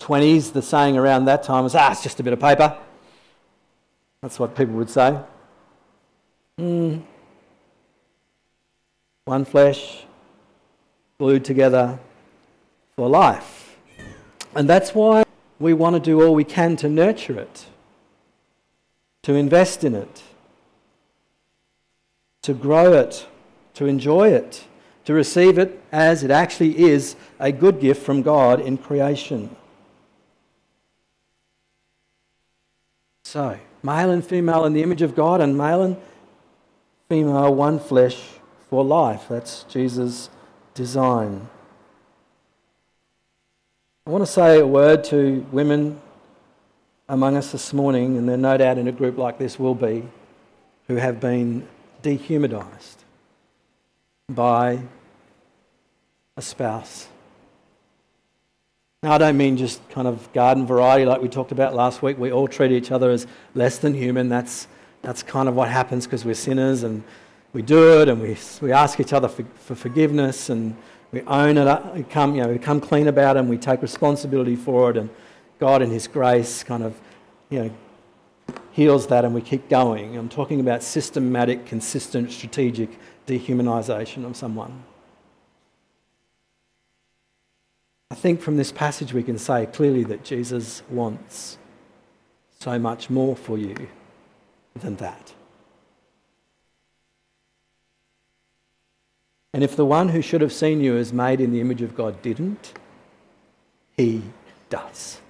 20s, 0.00 0.52
the 0.52 0.60
saying 0.60 0.98
around 0.98 1.24
that 1.24 1.44
time 1.44 1.64
was, 1.64 1.74
ah, 1.74 1.92
it's 1.92 2.02
just 2.02 2.20
a 2.20 2.22
bit 2.22 2.34
of 2.34 2.40
paper. 2.40 2.76
That's 4.20 4.38
what 4.38 4.54
people 4.54 4.74
would 4.74 4.90
say. 4.90 5.18
Mm. 6.58 7.02
One 9.24 9.44
flesh, 9.44 10.04
glued 11.18 11.44
together 11.44 11.98
for 12.96 13.08
life. 13.08 13.76
And 14.54 14.68
that's 14.68 14.94
why 14.94 15.24
we 15.60 15.72
want 15.72 15.94
to 15.94 16.00
do 16.00 16.22
all 16.22 16.34
we 16.34 16.44
can 16.44 16.76
to 16.76 16.88
nurture 16.88 17.38
it, 17.38 17.66
to 19.22 19.34
invest 19.34 19.84
in 19.84 19.94
it, 19.94 20.22
to 22.42 22.54
grow 22.54 22.92
it, 22.94 23.26
to 23.74 23.86
enjoy 23.86 24.30
it, 24.30 24.64
to 25.04 25.14
receive 25.14 25.58
it 25.58 25.80
as 25.92 26.24
it 26.24 26.30
actually 26.30 26.78
is 26.78 27.14
a 27.38 27.52
good 27.52 27.80
gift 27.80 28.02
from 28.02 28.22
God 28.22 28.60
in 28.60 28.78
creation. 28.78 29.54
So, 33.24 33.58
male 33.82 34.10
and 34.10 34.24
female 34.24 34.64
in 34.64 34.72
the 34.72 34.82
image 34.82 35.02
of 35.02 35.14
God, 35.14 35.40
and 35.40 35.56
male 35.56 35.82
and 35.82 35.96
female, 37.08 37.54
one 37.54 37.78
flesh 37.78 38.22
for 38.68 38.84
life. 38.84 39.26
That's 39.28 39.64
Jesus' 39.64 40.28
design. 40.74 41.48
I 44.06 44.10
want 44.10 44.24
to 44.24 44.30
say 44.30 44.60
a 44.60 44.66
word 44.66 45.04
to 45.04 45.46
women 45.50 46.00
among 47.08 47.36
us 47.36 47.52
this 47.52 47.72
morning, 47.72 48.18
and 48.18 48.28
there 48.28 48.36
no 48.36 48.56
doubt 48.56 48.78
in 48.78 48.88
a 48.88 48.92
group 48.92 49.16
like 49.16 49.38
this 49.38 49.58
will 49.58 49.74
be, 49.74 50.06
who 50.86 50.96
have 50.96 51.20
been 51.20 51.66
dehumanized 52.02 53.04
by 54.28 54.80
a 56.36 56.42
spouse. 56.42 57.08
Now, 59.02 59.12
I 59.12 59.18
don't 59.18 59.36
mean 59.36 59.56
just 59.56 59.86
kind 59.90 60.08
of 60.08 60.30
garden 60.32 60.66
variety 60.66 61.04
like 61.04 61.22
we 61.22 61.28
talked 61.28 61.52
about 61.52 61.74
last 61.74 62.02
week. 62.02 62.18
We 62.18 62.32
all 62.32 62.48
treat 62.48 62.72
each 62.72 62.90
other 62.90 63.10
as 63.10 63.26
less 63.54 63.78
than 63.78 63.94
human. 63.94 64.28
That's 64.28 64.66
that's 65.02 65.22
kind 65.22 65.48
of 65.48 65.54
what 65.54 65.68
happens 65.68 66.06
because 66.06 66.24
we're 66.24 66.34
sinners 66.34 66.82
and 66.82 67.02
we 67.52 67.62
do 67.62 68.00
it 68.00 68.08
and 68.08 68.20
we, 68.20 68.36
we 68.60 68.72
ask 68.72 69.00
each 69.00 69.12
other 69.12 69.28
for, 69.28 69.44
for 69.54 69.74
forgiveness 69.74 70.50
and 70.50 70.76
we 71.12 71.22
own 71.22 71.56
it, 71.56 71.66
uh, 71.66 71.82
we 71.94 72.02
come, 72.02 72.34
you 72.34 72.42
know, 72.42 72.48
we 72.48 72.58
come 72.58 72.80
clean 72.80 73.08
about 73.08 73.36
it 73.36 73.40
and 73.40 73.48
we 73.48 73.56
take 73.56 73.80
responsibility 73.80 74.56
for 74.56 74.90
it 74.90 74.96
and 74.96 75.08
God 75.58 75.82
in 75.82 75.90
His 75.90 76.06
grace 76.06 76.62
kind 76.62 76.82
of, 76.82 77.00
you 77.48 77.64
know, 77.64 77.70
heals 78.72 79.06
that 79.08 79.24
and 79.24 79.34
we 79.34 79.40
keep 79.40 79.68
going. 79.68 80.16
I'm 80.16 80.28
talking 80.28 80.60
about 80.60 80.82
systematic, 80.82 81.66
consistent, 81.66 82.30
strategic 82.30 82.90
dehumanization 83.26 84.24
of 84.24 84.36
someone. 84.36 84.84
I 88.10 88.14
think 88.14 88.40
from 88.40 88.56
this 88.56 88.72
passage 88.72 89.12
we 89.12 89.22
can 89.22 89.38
say 89.38 89.66
clearly 89.66 90.04
that 90.04 90.24
Jesus 90.24 90.82
wants 90.90 91.58
so 92.58 92.78
much 92.78 93.10
more 93.10 93.36
for 93.36 93.56
you 93.56 93.88
than 94.80 94.96
that. 94.96 95.34
And 99.54 99.64
if 99.64 99.74
the 99.74 99.86
one 99.86 100.10
who 100.10 100.22
should 100.22 100.40
have 100.40 100.52
seen 100.52 100.80
you 100.80 100.96
as 100.96 101.12
made 101.12 101.40
in 101.40 101.52
the 101.52 101.60
image 101.60 101.82
of 101.82 101.96
God 101.96 102.20
didn't, 102.22 102.74
he 103.96 104.22
does. 104.70 105.20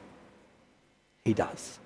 He 1.25 1.33
does. 1.33 1.79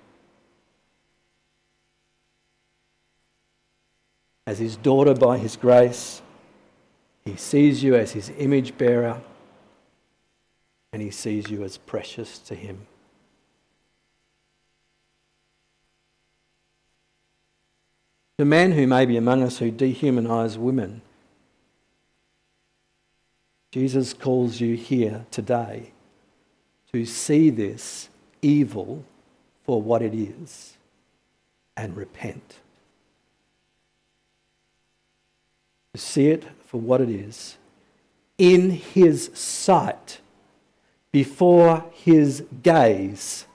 As 4.45 4.59
his 4.59 4.75
daughter 4.75 5.13
by 5.13 5.37
his 5.37 5.55
grace, 5.55 6.21
he 7.23 7.35
sees 7.37 7.81
you 7.81 7.95
as 7.95 8.11
his 8.11 8.31
image 8.37 8.77
bearer 8.77 9.21
and 10.91 11.01
he 11.01 11.11
sees 11.11 11.49
you 11.49 11.63
as 11.63 11.77
precious 11.77 12.37
to 12.39 12.55
him. 12.55 12.87
The 18.43 18.49
man 18.49 18.73
who 18.73 18.85
may 18.87 19.05
be 19.05 19.15
among 19.15 19.41
us 19.41 19.59
who 19.59 19.71
dehumanize 19.71 20.57
women, 20.57 21.01
Jesus 23.71 24.13
calls 24.13 24.59
you 24.59 24.75
here 24.75 25.25
today 25.31 25.93
to 26.91 27.05
see 27.05 27.49
this 27.49 28.09
evil 28.41 29.05
for 29.63 29.81
what 29.81 30.01
it 30.01 30.13
is 30.13 30.75
and 31.77 31.95
repent. 31.95 32.59
To 35.93 36.01
see 36.01 36.27
it 36.27 36.43
for 36.65 36.81
what 36.81 36.99
it 36.99 37.09
is 37.09 37.55
in 38.37 38.71
his 38.71 39.31
sight, 39.33 40.19
before 41.13 41.85
his 41.93 42.43
gaze, 42.61 43.45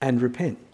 and 0.00 0.22
repent. 0.22 0.67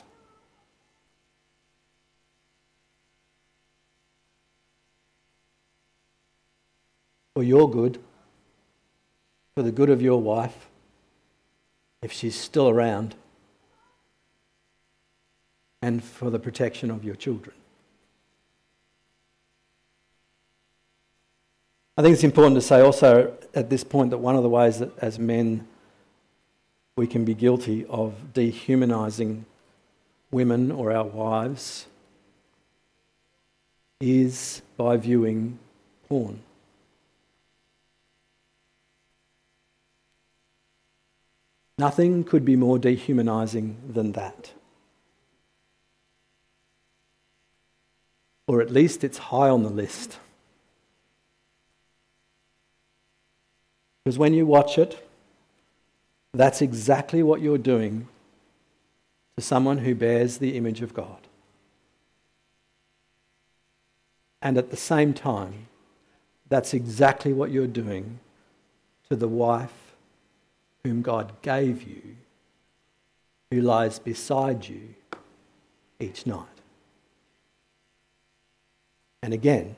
For 7.35 7.43
your 7.43 7.71
good 7.71 7.99
for 9.55 9.62
the 9.62 9.71
good 9.71 9.88
of 9.88 10.03
your 10.03 10.21
wife, 10.21 10.69
if 12.03 12.11
she's 12.11 12.35
still 12.35 12.69
around, 12.69 13.14
and 15.81 16.03
for 16.03 16.29
the 16.29 16.41
protection 16.41 16.91
of 16.91 17.05
your 17.05 17.14
children. 17.14 17.55
I 21.97 22.03
think 22.03 22.14
it's 22.14 22.25
important 22.25 22.57
to 22.57 22.61
say 22.61 22.81
also 22.81 23.37
at 23.55 23.71
this 23.71 23.85
point 23.85 24.11
that 24.11 24.19
one 24.19 24.35
of 24.35 24.43
the 24.43 24.49
ways 24.49 24.81
that 24.81 24.91
as 24.99 25.19
men 25.19 25.69
we 26.97 27.07
can 27.07 27.25
be 27.25 27.35
guilty 27.35 27.87
of 27.87 28.33
dehumanizing 28.33 29.45
women 30.33 30.73
or 30.73 30.91
our 30.91 31.05
wives 31.05 31.87
is 34.00 34.62
by 34.76 34.97
viewing 34.97 35.59
porn. 36.09 36.41
Nothing 41.76 42.23
could 42.23 42.45
be 42.45 42.57
more 42.57 42.78
dehumanizing 42.78 43.76
than 43.93 44.12
that. 44.12 44.52
Or 48.47 48.61
at 48.61 48.71
least 48.71 49.02
it's 49.02 49.19
high 49.19 49.49
on 49.49 49.62
the 49.62 49.71
list. 49.71 50.19
Because 54.04 54.19
when 54.19 54.35
you 54.35 54.47
watch 54.47 54.78
it, 54.78 55.09
that's 56.33 56.61
exactly 56.61 57.23
what 57.23 57.40
you're 57.40 57.59
doing 57.59 58.07
to 59.37 59.43
someone 59.43 59.78
who 59.78 59.95
bears 59.95 60.38
the 60.38 60.57
image 60.57 60.83
of 60.83 60.95
God. 60.95 61.19
And 64.43 64.59
at 64.59 64.71
the 64.71 64.76
same 64.76 65.14
time, 65.14 65.66
that's 66.49 66.75
exactly 66.75 67.33
what 67.33 67.50
you're 67.50 67.66
doing 67.66 68.21
to 69.09 69.16
the 69.16 69.26
wife 69.26 69.84
whom 70.85 71.00
God 71.00 71.33
gave 71.41 71.83
you, 71.83 72.16
who 73.51 73.62
lies 73.62 73.99
beside 73.99 74.68
you 74.68 74.94
each 75.99 76.27
night. 76.27 76.47
And 79.23 79.33
again, 79.33 79.77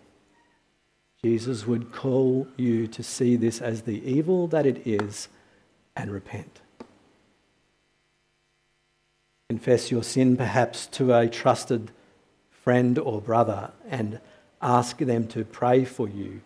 Jesus 1.22 1.66
would 1.66 1.92
call 1.92 2.48
you 2.56 2.88
to 2.88 3.02
see 3.02 3.36
this 3.36 3.60
as 3.60 3.82
the 3.82 4.04
evil 4.08 4.48
that 4.48 4.66
it 4.66 4.84
is 4.86 5.28
and 5.94 6.10
repent. 6.10 6.60
Confess 9.48 9.92
your 9.92 10.02
sin 10.02 10.36
perhaps 10.36 10.86
to 10.88 11.14
a 11.14 11.28
trusted 11.28 11.92
friend 12.50 12.98
or 12.98 13.20
brother 13.20 13.70
and 13.88 14.18
ask 14.60 14.98
them 14.98 15.28
to 15.28 15.44
pray 15.44 15.84
for 15.84 16.08
you. 16.08 16.40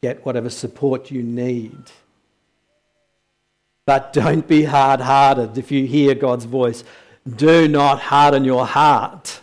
Get 0.00 0.24
whatever 0.24 0.48
support 0.48 1.10
you 1.10 1.22
need 1.22 1.90
but 3.88 4.12
don't 4.12 4.46
be 4.46 4.64
hard 4.64 5.00
hearted 5.00 5.56
if 5.56 5.72
you 5.72 5.86
hear 5.86 6.14
God's 6.14 6.44
voice. 6.44 6.84
Do 7.26 7.66
not 7.66 7.98
harden 7.98 8.44
your 8.44 8.66
heart. 8.66 9.40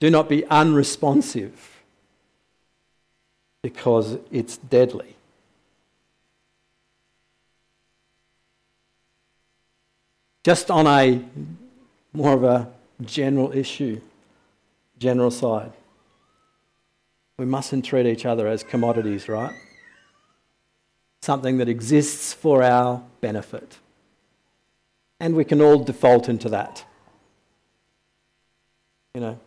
Do 0.00 0.10
not 0.10 0.28
be 0.28 0.44
unresponsive 0.46 1.80
because 3.62 4.18
it's 4.32 4.56
deadly. 4.56 5.14
Just 10.42 10.68
on 10.68 10.88
a 10.88 11.24
more 12.12 12.32
of 12.32 12.42
a 12.42 12.68
general 13.04 13.52
issue, 13.52 14.00
general 14.98 15.30
side, 15.30 15.70
we 17.38 17.44
mustn't 17.44 17.84
treat 17.84 18.06
each 18.06 18.26
other 18.26 18.48
as 18.48 18.64
commodities, 18.64 19.28
right? 19.28 19.54
Something 21.24 21.56
that 21.56 21.68
exists 21.68 22.32
for 22.32 22.62
our 22.62 23.02
benefit. 23.20 23.78
And 25.18 25.34
we 25.34 25.44
can 25.44 25.60
all 25.60 25.78
default 25.78 26.28
into 26.28 26.50
that. 26.50 26.84
You 29.14 29.20
know, 29.20 29.38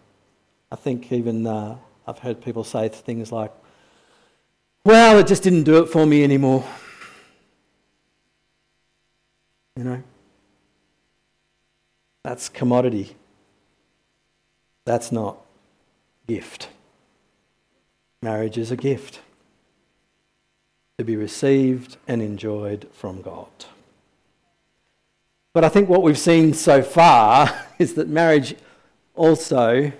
I 0.71 0.75
think 0.75 1.11
even 1.11 1.45
uh, 1.45 1.77
I've 2.07 2.19
heard 2.19 2.41
people 2.41 2.63
say 2.63 2.89
things 2.89 3.31
like, 3.31 3.51
well, 4.83 5.19
it 5.19 5.27
just 5.27 5.43
didn't 5.43 5.63
do 5.63 5.83
it 5.83 5.87
for 5.87 6.05
me 6.05 6.23
anymore. 6.23 6.65
You 9.75 9.83
know, 9.83 10.03
that's 12.23 12.49
commodity. 12.49 13.15
That's 14.85 15.11
not 15.11 15.37
gift. 16.25 16.69
Marriage 18.23 18.57
is 18.57 18.71
a 18.71 18.77
gift 18.77 19.19
to 20.97 21.03
be 21.03 21.15
received 21.15 21.97
and 22.07 22.23
enjoyed 22.23 22.87
from 22.91 23.21
God. 23.21 23.65
But 25.53 25.63
I 25.63 25.69
think 25.69 25.89
what 25.89 26.01
we've 26.01 26.17
seen 26.17 26.53
so 26.55 26.81
far 26.81 27.65
is 27.79 27.93
that 27.93 28.07
marriage 28.07 28.55
also 29.15 29.91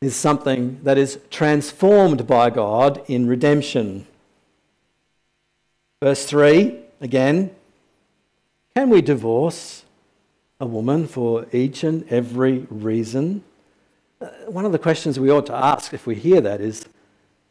is 0.00 0.16
something 0.16 0.80
that 0.82 0.98
is 0.98 1.20
transformed 1.30 2.26
by 2.26 2.50
God 2.50 3.02
in 3.06 3.26
redemption. 3.28 4.06
Verse 6.02 6.24
3 6.26 6.80
again 7.00 7.54
Can 8.74 8.90
we 8.90 9.02
divorce 9.02 9.84
a 10.60 10.66
woman 10.66 11.06
for 11.06 11.46
each 11.52 11.84
and 11.84 12.04
every 12.08 12.66
reason? 12.70 13.44
Uh, 14.20 14.26
one 14.48 14.64
of 14.64 14.72
the 14.72 14.78
questions 14.80 15.18
we 15.18 15.30
ought 15.30 15.46
to 15.46 15.54
ask 15.54 15.94
if 15.94 16.06
we 16.08 16.16
hear 16.16 16.40
that 16.40 16.60
is 16.60 16.86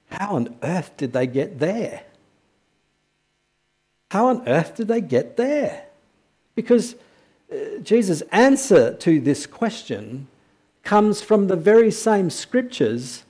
how 0.09 0.35
on 0.35 0.55
earth 0.63 0.95
did 0.97 1.13
they 1.13 1.27
get 1.27 1.59
there? 1.59 2.03
How 4.11 4.27
on 4.27 4.47
earth 4.47 4.75
did 4.75 4.87
they 4.87 5.01
get 5.01 5.37
there? 5.37 5.85
Because 6.55 6.95
uh, 7.51 7.79
Jesus' 7.83 8.21
answer 8.31 8.93
to 8.93 9.19
this 9.19 9.45
question 9.45 10.27
comes 10.83 11.21
from 11.21 11.47
the 11.47 11.55
very 11.55 11.91
same 11.91 12.29
scriptures 12.29 13.23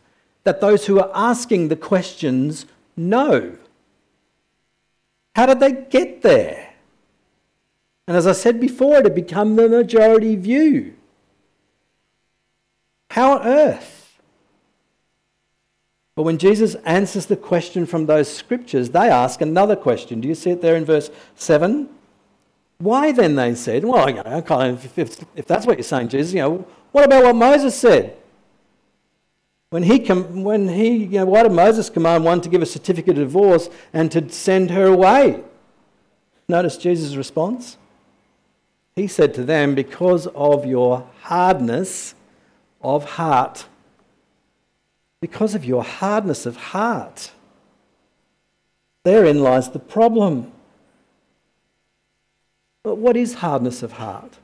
that 0.44 0.62
those 0.62 0.86
who 0.86 1.00
are 1.00 1.12
asking 1.14 1.68
the 1.68 1.76
questions 1.76 2.66
know. 2.96 3.58
How 5.36 5.48
did 5.48 5.60
they 5.60 5.72
get 5.72 6.22
there? 6.22 6.74
And 8.08 8.16
as 8.16 8.26
I 8.26 8.32
said 8.32 8.60
before, 8.60 8.98
it 8.98 9.06
had 9.06 9.16
become 9.16 9.56
the 9.56 9.68
majority 9.68 10.36
view. 10.36 10.96
How 13.10 13.40
on 13.40 13.48
earth? 13.48 14.07
But 16.18 16.24
when 16.24 16.40
Jesus 16.40 16.74
answers 16.84 17.28
the 17.28 17.36
question 17.36 17.86
from 17.86 18.08
those 18.08 18.28
scriptures, 18.28 18.90
they 18.90 19.08
ask 19.08 19.40
another 19.40 19.76
question. 19.76 20.20
Do 20.20 20.28
you 20.28 20.34
see 20.34 20.50
it 20.50 20.64
there 20.64 20.76
in 20.76 20.84
verse 20.84 21.12
7? 21.36 21.88
Why 22.80 23.12
then, 23.12 23.36
they 23.36 23.54
said, 23.54 23.86
well, 23.86 24.10
you 24.10 24.16
know, 24.16 24.42
kind 24.42 24.74
of, 24.74 24.98
if, 24.98 25.24
if 25.36 25.46
that's 25.46 25.68
what 25.68 25.78
you're 25.78 25.84
saying, 25.84 26.08
Jesus, 26.08 26.34
you 26.34 26.40
know, 26.40 26.68
what 26.92 27.06
about 27.06 27.24
what 27.24 27.36
Moses 27.36 27.80
said? 27.80 28.18
When 29.70 29.84
he, 29.84 30.00
com- 30.00 30.44
when 30.44 30.70
he 30.70 31.04
you 31.04 31.20
know, 31.20 31.26
why 31.26 31.44
did 31.44 31.52
Moses 31.52 31.88
command 31.88 32.24
one 32.24 32.42
to 32.42 32.50
give 32.50 32.64
a 32.64 32.66
certificate 32.66 33.12
of 33.20 33.26
divorce 33.26 33.70
and 33.94 34.12
to 34.12 34.28
send 34.32 34.72
her 34.72 34.88
away? 34.88 35.44
Notice 36.50 36.78
Jesus' 36.78 37.16
response. 37.16 37.78
He 38.96 39.06
said 39.06 39.36
to 39.36 39.44
them, 39.44 39.76
Because 39.76 40.26
of 40.34 40.66
your 40.66 41.08
hardness 41.22 42.16
of 42.82 43.06
heart 43.06 43.68
because 45.22 45.56
of 45.56 45.66
your 45.66 45.84
hardness 45.84 46.46
of 46.46 46.58
heart. 46.58 47.32
Therein 49.04 49.40
lies 49.40 49.70
the 49.70 49.80
problem. 49.80 50.52
But 52.84 52.96
what 52.96 53.18
is 53.18 53.36
hardness 53.36 53.84
of 53.84 53.94
heart? 53.94 54.38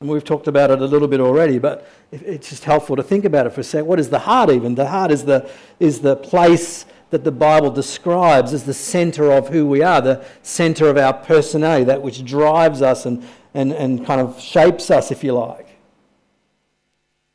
And 0.00 0.10
we've 0.10 0.24
talked 0.24 0.46
about 0.46 0.70
it 0.70 0.80
a 0.80 0.84
little 0.84 1.08
bit 1.08 1.20
already, 1.20 1.58
but 1.58 1.88
it's 2.12 2.50
just 2.50 2.64
helpful 2.64 2.96
to 2.96 3.02
think 3.02 3.24
about 3.24 3.46
it 3.46 3.50
for 3.50 3.62
a 3.62 3.64
sec. 3.64 3.84
What 3.84 3.98
is 3.98 4.10
the 4.10 4.18
heart 4.18 4.50
even? 4.50 4.74
The 4.74 4.88
heart 4.88 5.10
is 5.10 5.24
the, 5.24 5.50
is 5.80 6.00
the 6.00 6.16
place 6.16 6.84
that 7.10 7.24
the 7.24 7.32
Bible 7.32 7.70
describes 7.70 8.52
as 8.52 8.64
the 8.64 8.74
centre 8.74 9.32
of 9.32 9.48
who 9.48 9.66
we 9.66 9.82
are, 9.82 10.00
the 10.00 10.24
centre 10.42 10.88
of 10.88 10.98
our 10.98 11.14
personality, 11.14 11.84
that 11.84 12.02
which 12.02 12.24
drives 12.24 12.82
us 12.82 13.06
and, 13.06 13.26
and, 13.54 13.72
and 13.72 14.04
kind 14.04 14.20
of 14.20 14.40
shapes 14.40 14.90
us, 14.90 15.10
if 15.10 15.24
you 15.24 15.32
like. 15.32 15.68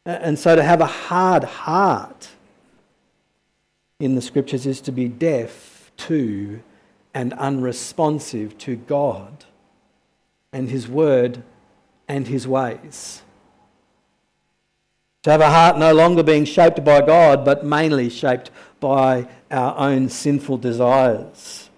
And 0.05 0.37
so 0.37 0.55
to 0.55 0.63
have 0.63 0.81
a 0.81 0.87
hard 0.87 1.43
heart 1.43 2.30
in 4.01 4.15
the 4.15 4.21
scriptures 4.21 4.65
is 4.65 4.81
to 4.81 4.91
be 4.91 5.07
deaf 5.07 5.91
to 5.95 6.61
and 7.13 7.33
unresponsive 7.33 8.57
to 8.57 8.75
God 8.75 9.45
and 10.51 10.69
His 10.69 10.87
word 10.87 11.43
and 12.07 12.27
His 12.27 12.47
ways. 12.47 13.21
To 15.23 15.29
have 15.29 15.41
a 15.41 15.51
heart 15.51 15.77
no 15.77 15.93
longer 15.93 16.23
being 16.23 16.45
shaped 16.45 16.83
by 16.83 17.01
God, 17.05 17.45
but 17.45 17.63
mainly 17.63 18.09
shaped 18.09 18.49
by 18.79 19.27
our 19.51 19.77
own 19.77 20.09
sinful 20.09 20.57
desires. 20.57 21.69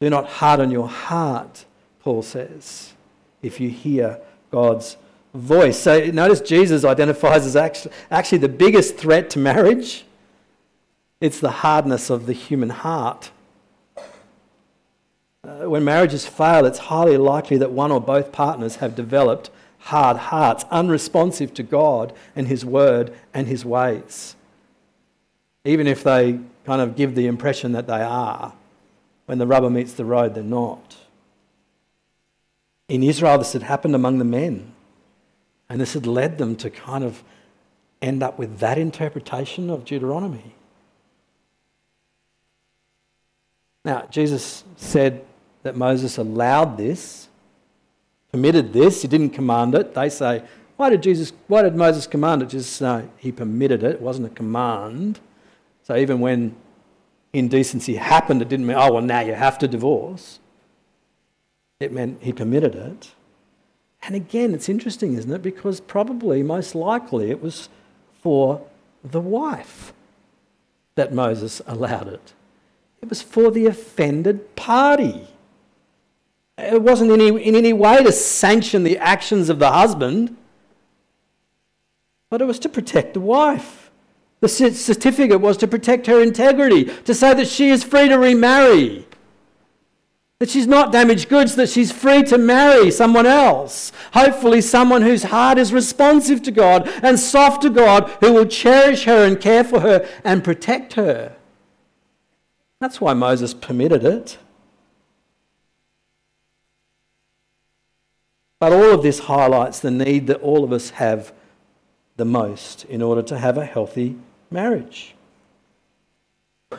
Do 0.00 0.10
not 0.10 0.26
harden 0.26 0.70
your 0.70 0.88
heart, 0.88 1.64
Paul 2.00 2.22
says, 2.22 2.92
if 3.40 3.58
you 3.58 3.70
hear 3.70 4.20
God's 4.50 4.98
voice. 5.32 5.78
So 5.78 6.06
notice 6.06 6.40
Jesus 6.40 6.84
identifies 6.84 7.46
as 7.46 7.56
actually, 7.56 7.94
actually 8.10 8.38
the 8.38 8.48
biggest 8.50 8.98
threat 8.98 9.30
to 9.30 9.38
marriage. 9.38 10.04
It's 11.22 11.38
the 11.38 11.52
hardness 11.52 12.10
of 12.10 12.26
the 12.26 12.32
human 12.32 12.70
heart. 12.70 13.30
Uh, 13.96 15.70
when 15.70 15.84
marriages 15.84 16.26
fail, 16.26 16.66
it's 16.66 16.80
highly 16.80 17.16
likely 17.16 17.56
that 17.58 17.70
one 17.70 17.92
or 17.92 18.00
both 18.00 18.32
partners 18.32 18.76
have 18.76 18.96
developed 18.96 19.48
hard 19.78 20.16
hearts, 20.16 20.64
unresponsive 20.68 21.54
to 21.54 21.62
God 21.62 22.12
and 22.34 22.48
His 22.48 22.64
Word 22.64 23.14
and 23.32 23.46
His 23.46 23.64
ways. 23.64 24.34
Even 25.64 25.86
if 25.86 26.02
they 26.02 26.40
kind 26.66 26.82
of 26.82 26.96
give 26.96 27.14
the 27.14 27.28
impression 27.28 27.70
that 27.70 27.86
they 27.86 28.02
are, 28.02 28.52
when 29.26 29.38
the 29.38 29.46
rubber 29.46 29.70
meets 29.70 29.92
the 29.92 30.04
road, 30.04 30.34
they're 30.34 30.42
not. 30.42 30.96
In 32.88 33.04
Israel, 33.04 33.38
this 33.38 33.52
had 33.52 33.62
happened 33.62 33.94
among 33.94 34.18
the 34.18 34.24
men. 34.24 34.72
And 35.68 35.80
this 35.80 35.94
had 35.94 36.04
led 36.04 36.38
them 36.38 36.56
to 36.56 36.68
kind 36.68 37.04
of 37.04 37.22
end 38.02 38.24
up 38.24 38.40
with 38.40 38.58
that 38.58 38.76
interpretation 38.76 39.70
of 39.70 39.84
Deuteronomy. 39.84 40.56
Now, 43.84 44.06
Jesus 44.10 44.64
said 44.76 45.24
that 45.62 45.76
Moses 45.76 46.18
allowed 46.18 46.76
this, 46.76 47.28
permitted 48.30 48.72
this, 48.72 49.02
he 49.02 49.08
didn't 49.08 49.30
command 49.30 49.74
it. 49.74 49.94
They 49.94 50.08
say, 50.08 50.42
why 50.76 50.90
did 50.90 51.02
Jesus 51.02 51.32
why 51.46 51.62
did 51.62 51.76
Moses 51.76 52.06
command 52.06 52.42
it? 52.42 52.48
Just 52.48 52.80
no, 52.80 53.08
he 53.16 53.30
permitted 53.30 53.82
it. 53.82 53.92
It 53.92 54.00
wasn't 54.00 54.26
a 54.26 54.30
command. 54.30 55.20
So 55.84 55.96
even 55.96 56.18
when 56.20 56.56
indecency 57.32 57.96
happened, 57.96 58.42
it 58.42 58.48
didn't 58.48 58.66
mean, 58.66 58.76
oh 58.76 58.94
well 58.94 59.02
now 59.02 59.20
you 59.20 59.34
have 59.34 59.58
to 59.58 59.68
divorce. 59.68 60.40
It 61.78 61.92
meant 61.92 62.22
he 62.22 62.32
permitted 62.32 62.74
it. 62.74 63.12
And 64.02 64.16
again, 64.16 64.54
it's 64.54 64.68
interesting, 64.68 65.14
isn't 65.14 65.30
it? 65.30 65.42
Because 65.42 65.80
probably, 65.80 66.42
most 66.42 66.74
likely, 66.74 67.30
it 67.30 67.40
was 67.40 67.68
for 68.20 68.66
the 69.04 69.20
wife 69.20 69.92
that 70.96 71.14
Moses 71.14 71.62
allowed 71.66 72.08
it. 72.08 72.32
It 73.02 73.08
was 73.08 73.20
for 73.20 73.50
the 73.50 73.66
offended 73.66 74.54
party. 74.56 75.26
It 76.56 76.82
wasn't 76.82 77.10
in 77.10 77.20
any, 77.20 77.42
in 77.42 77.54
any 77.54 77.72
way 77.72 78.02
to 78.02 78.12
sanction 78.12 78.84
the 78.84 78.98
actions 78.98 79.48
of 79.48 79.58
the 79.58 79.70
husband, 79.70 80.36
but 82.30 82.40
it 82.40 82.44
was 82.44 82.58
to 82.60 82.68
protect 82.68 83.14
the 83.14 83.20
wife. 83.20 83.90
The 84.40 84.48
certificate 84.48 85.40
was 85.40 85.56
to 85.58 85.68
protect 85.68 86.06
her 86.06 86.20
integrity, 86.20 86.84
to 86.84 87.14
say 87.14 87.34
that 87.34 87.48
she 87.48 87.70
is 87.70 87.84
free 87.84 88.08
to 88.08 88.18
remarry 88.18 89.06
that 90.42 90.50
she's 90.50 90.66
not 90.66 90.90
damaged 90.90 91.28
goods, 91.28 91.54
that 91.54 91.68
she's 91.68 91.92
free 91.92 92.20
to 92.24 92.36
marry 92.36 92.90
someone 92.90 93.26
else. 93.26 93.92
Hopefully, 94.12 94.60
someone 94.60 95.00
whose 95.00 95.22
heart 95.22 95.56
is 95.56 95.72
responsive 95.72 96.42
to 96.42 96.50
God 96.50 96.88
and 97.00 97.16
soft 97.16 97.62
to 97.62 97.70
God, 97.70 98.10
who 98.18 98.32
will 98.32 98.46
cherish 98.46 99.04
her 99.04 99.24
and 99.24 99.40
care 99.40 99.62
for 99.62 99.78
her 99.78 100.04
and 100.24 100.42
protect 100.42 100.94
her. 100.94 101.36
That's 102.82 103.00
why 103.00 103.14
Moses 103.14 103.54
permitted 103.54 104.04
it. 104.04 104.38
But 108.58 108.72
all 108.72 108.90
of 108.90 109.04
this 109.04 109.20
highlights 109.20 109.78
the 109.78 109.92
need 109.92 110.26
that 110.26 110.40
all 110.40 110.64
of 110.64 110.72
us 110.72 110.90
have 110.90 111.32
the 112.16 112.24
most 112.24 112.84
in 112.86 113.00
order 113.00 113.22
to 113.22 113.38
have 113.38 113.56
a 113.56 113.64
healthy 113.64 114.16
marriage. 114.50 115.14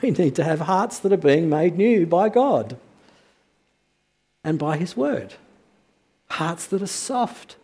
We 0.02 0.12
need 0.12 0.36
to 0.36 0.44
have 0.44 0.60
hearts 0.60 1.00
that 1.00 1.14
are 1.14 1.18
being 1.18 1.48
made 1.48 1.78
new 1.78 2.06
by 2.06 2.28
God 2.28 2.76
and 4.44 4.60
by 4.60 4.76
His 4.76 4.98
Word. 4.98 5.36
Hearts 6.32 6.66
that 6.66 6.82
are 6.82 6.88
soft, 6.88 7.56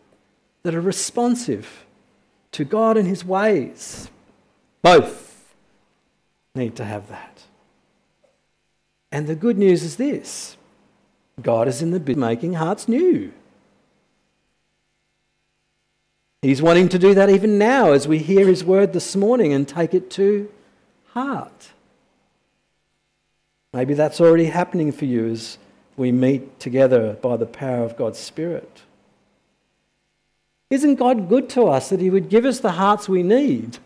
that 0.63 0.73
are 0.73 0.80
responsive 0.80 1.86
to 2.54 2.63
God 2.63 2.95
and 2.95 3.06
His 3.06 3.25
ways. 3.25 4.10
Both 4.82 5.54
need 6.56 6.78
to 6.78 6.86
have 6.86 7.10
that. 7.10 7.43
And 9.12 9.28
the 9.28 9.36
good 9.36 9.58
news 9.58 9.84
is 9.84 9.95
this 9.95 10.58
God 11.41 11.67
is 11.67 11.82
in 11.82 11.91
the 11.91 12.00
bit 12.00 12.17
making 12.17 12.54
hearts 12.54 12.88
new. 12.88 13.32
He's 16.41 16.62
wanting 16.62 16.88
to 16.89 17.00
do 17.00 17.13
that 17.15 17.30
even 17.30 17.58
now 17.58 17.91
as 17.91 18.08
we 18.08 18.19
hear 18.19 18.48
his 18.48 18.63
word 18.63 18.93
this 18.93 19.15
morning 19.15 19.52
and 19.52 19.67
take 19.67 19.93
it 19.93 20.10
to 20.12 20.50
heart. 21.08 21.72
Maybe 23.74 23.93
that's 23.93 24.22
already 24.22 24.45
happening 24.45 24.91
for 24.91 25.06
you 25.06 25.30
as 25.30 25.58
we 25.98 26.12
meet 26.12 26.60
together 26.60 27.13
by 27.22 27.36
the 27.38 27.45
power 27.45 27.84
of 27.84 27.98
God's 27.98 28.19
Spirit. 28.19 28.84
Isn't 30.69 30.95
God 30.95 31.30
good 31.30 31.50
to 31.50 31.67
us 31.67 31.89
that 31.89 32.00
He 32.00 32.10
would 32.10 32.30
give 32.30 32.45
us 32.45 32.60
the 32.60 32.74
hearts 32.74 33.10
we 33.10 33.22
need 33.22 33.80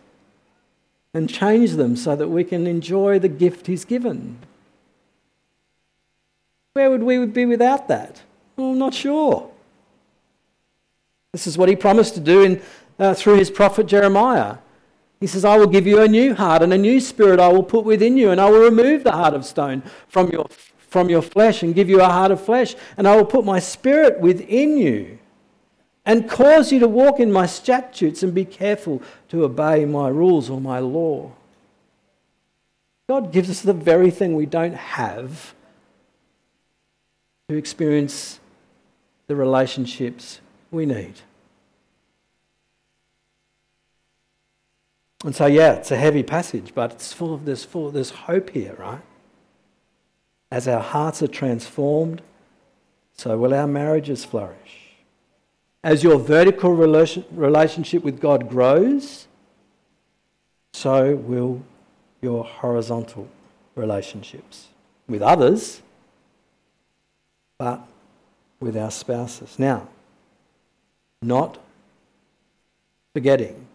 and 1.13 1.29
change 1.29 1.71
them 1.71 1.95
so 1.95 2.15
that 2.15 2.27
we 2.27 2.43
can 2.43 2.67
enjoy 2.67 3.19
the 3.19 3.29
gift 3.29 3.67
He's 3.67 3.83
given? 3.83 4.37
Where 6.73 6.89
would 6.89 7.03
we 7.03 7.25
be 7.25 7.45
without 7.45 7.87
that? 7.87 8.21
Well, 8.55 8.71
I'm 8.71 8.79
not 8.79 8.93
sure. 8.93 9.49
This 11.31 11.47
is 11.47 11.57
what 11.57 11.69
He 11.69 11.75
promised 11.75 12.15
to 12.15 12.19
do 12.19 12.43
in, 12.43 12.61
uh, 12.99 13.13
through 13.13 13.35
His 13.35 13.51
prophet 13.51 13.85
Jeremiah. 13.85 14.57
He 15.19 15.27
says, 15.27 15.45
I 15.45 15.57
will 15.57 15.67
give 15.67 15.87
you 15.87 16.01
a 16.01 16.07
new 16.07 16.35
heart 16.35 16.61
and 16.61 16.73
a 16.73 16.77
new 16.77 16.99
spirit 16.99 17.39
I 17.39 17.47
will 17.47 17.63
put 17.63 17.85
within 17.85 18.17
you, 18.17 18.31
and 18.31 18.41
I 18.41 18.49
will 18.49 18.63
remove 18.63 19.03
the 19.03 19.11
heart 19.11 19.33
of 19.33 19.45
stone 19.45 19.83
from 20.07 20.29
your 20.29 20.47
from 20.93 21.09
your 21.09 21.23
flesh 21.23 21.63
and 21.63 21.73
give 21.73 21.89
you 21.89 22.01
a 22.01 22.05
heart 22.05 22.29
of 22.29 22.39
flesh, 22.39 22.75
and 22.97 23.07
I 23.07 23.15
will 23.15 23.25
put 23.25 23.43
my 23.43 23.57
spirit 23.57 24.19
within 24.19 24.77
you 24.77 25.17
and 26.05 26.29
cause 26.29 26.71
you 26.71 26.79
to 26.79 26.87
walk 26.87 27.19
in 27.19 27.31
my 27.31 27.47
statutes 27.47 28.21
and 28.21 28.31
be 28.31 28.45
careful 28.45 29.01
to 29.29 29.43
obey 29.43 29.85
my 29.85 30.07
rules 30.09 30.51
or 30.51 30.61
my 30.61 30.77
law. 30.77 31.31
God 33.09 33.31
gives 33.31 33.49
us 33.49 33.61
the 33.61 33.73
very 33.73 34.11
thing 34.11 34.35
we 34.35 34.45
don't 34.45 34.75
have 34.75 35.55
to 37.49 37.55
experience 37.55 38.39
the 39.27 39.35
relationships 39.35 40.39
we 40.71 40.85
need. 40.85 41.13
And 45.23 45.35
so, 45.35 45.45
yeah, 45.45 45.73
it's 45.73 45.91
a 45.91 45.97
heavy 45.97 46.23
passage, 46.23 46.73
but 46.75 46.91
it's 46.91 47.13
full 47.13 47.33
of 47.33 47.45
this, 47.45 47.63
full 47.63 47.87
of 47.87 47.93
this 47.93 48.09
hope 48.09 48.49
here, 48.49 48.75
right? 48.77 49.01
As 50.51 50.67
our 50.67 50.81
hearts 50.81 51.23
are 51.23 51.27
transformed, 51.27 52.21
so 53.15 53.37
will 53.37 53.53
our 53.53 53.67
marriages 53.67 54.25
flourish. 54.25 54.95
As 55.83 56.03
your 56.03 56.17
vertical 56.17 56.73
relationship 56.73 58.03
with 58.03 58.19
God 58.19 58.49
grows, 58.49 59.27
so 60.73 61.15
will 61.15 61.61
your 62.21 62.43
horizontal 62.43 63.27
relationships 63.75 64.67
with 65.07 65.21
others, 65.21 65.81
but 67.63 67.79
with 68.59 68.75
our 68.75 68.91
spouses. 68.91 69.57
Now, 69.57 69.87
not 71.21 71.59
forgetting 73.13 73.67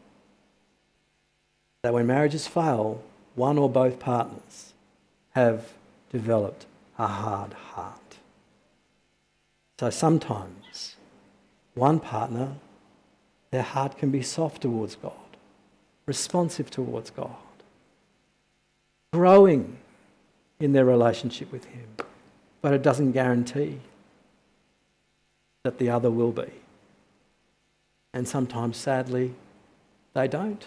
that 1.82 1.94
when 1.94 2.06
marriages 2.06 2.46
fail, 2.46 3.02
one 3.34 3.56
or 3.56 3.70
both 3.70 3.98
partners 3.98 4.74
have 5.30 5.72
developed 6.12 6.66
a 6.98 7.06
hard 7.06 7.54
heart. 7.54 8.16
So 9.80 9.88
sometimes 9.88 10.96
one 11.74 11.98
partner, 11.98 12.56
their 13.50 13.62
heart 13.62 13.96
can 13.96 14.10
be 14.10 14.20
soft 14.20 14.60
towards 14.60 14.96
God, 14.96 15.30
responsive 16.04 16.70
towards 16.70 17.08
God, 17.08 17.62
growing 19.14 19.78
in 20.60 20.74
their 20.74 20.84
relationship 20.84 21.50
with 21.50 21.64
Him. 21.64 21.88
But 22.60 22.74
it 22.74 22.82
doesn't 22.82 23.12
guarantee 23.12 23.80
that 25.62 25.78
the 25.78 25.90
other 25.90 26.10
will 26.10 26.32
be. 26.32 26.50
And 28.12 28.26
sometimes, 28.26 28.76
sadly, 28.76 29.34
they 30.14 30.28
don't. 30.28 30.66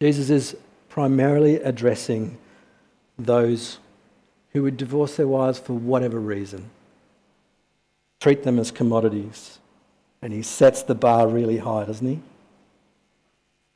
Jesus 0.00 0.28
is 0.28 0.56
primarily 0.88 1.56
addressing 1.56 2.38
those 3.18 3.78
who 4.52 4.62
would 4.62 4.76
divorce 4.76 5.16
their 5.16 5.28
wives 5.28 5.58
for 5.58 5.72
whatever 5.72 6.20
reason, 6.20 6.70
treat 8.20 8.42
them 8.42 8.58
as 8.58 8.70
commodities. 8.70 9.58
And 10.26 10.34
he 10.34 10.42
sets 10.42 10.82
the 10.82 10.96
bar 10.96 11.28
really 11.28 11.58
high, 11.58 11.84
doesn't 11.84 12.04
he? 12.04 12.18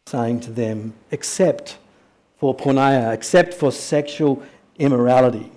Saying 0.06 0.40
to 0.40 0.50
them, 0.50 0.94
except 1.12 1.78
for 2.38 2.56
porneia, 2.56 3.14
except 3.14 3.54
for 3.54 3.70
sexual 3.70 4.42
immorality. 4.76 5.52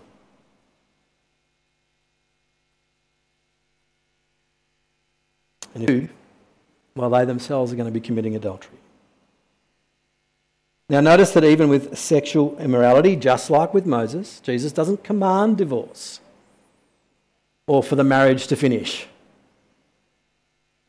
And 5.74 5.90
who, 5.90 6.10
while 6.94 7.10
they 7.10 7.26
themselves 7.26 7.74
are 7.74 7.76
going 7.76 7.88
to 7.88 7.92
be 7.92 8.00
committing 8.00 8.36
adultery. 8.36 8.78
Now, 10.90 11.02
notice 11.02 11.32
that 11.32 11.44
even 11.44 11.70
with 11.70 11.98
sexual 11.98 12.56
immorality, 12.60 13.16
just 13.16 13.50
like 13.50 13.74
with 13.74 13.88
Moses, 13.88 14.40
Jesus 14.42 14.72
doesn't 14.72 15.04
command 15.04 15.58
divorce 15.58 16.20
or 17.66 17.82
for 17.82 17.96
the 17.96 18.04
marriage 18.04 18.46
to 18.46 18.56
finish. 18.56 19.08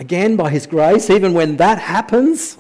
Again, 0.01 0.37
by 0.37 0.51
His 0.51 0.67
grace, 0.67 1.11
even 1.11 1.35
when 1.35 1.57
that 1.57 1.79
happens, 1.79 2.59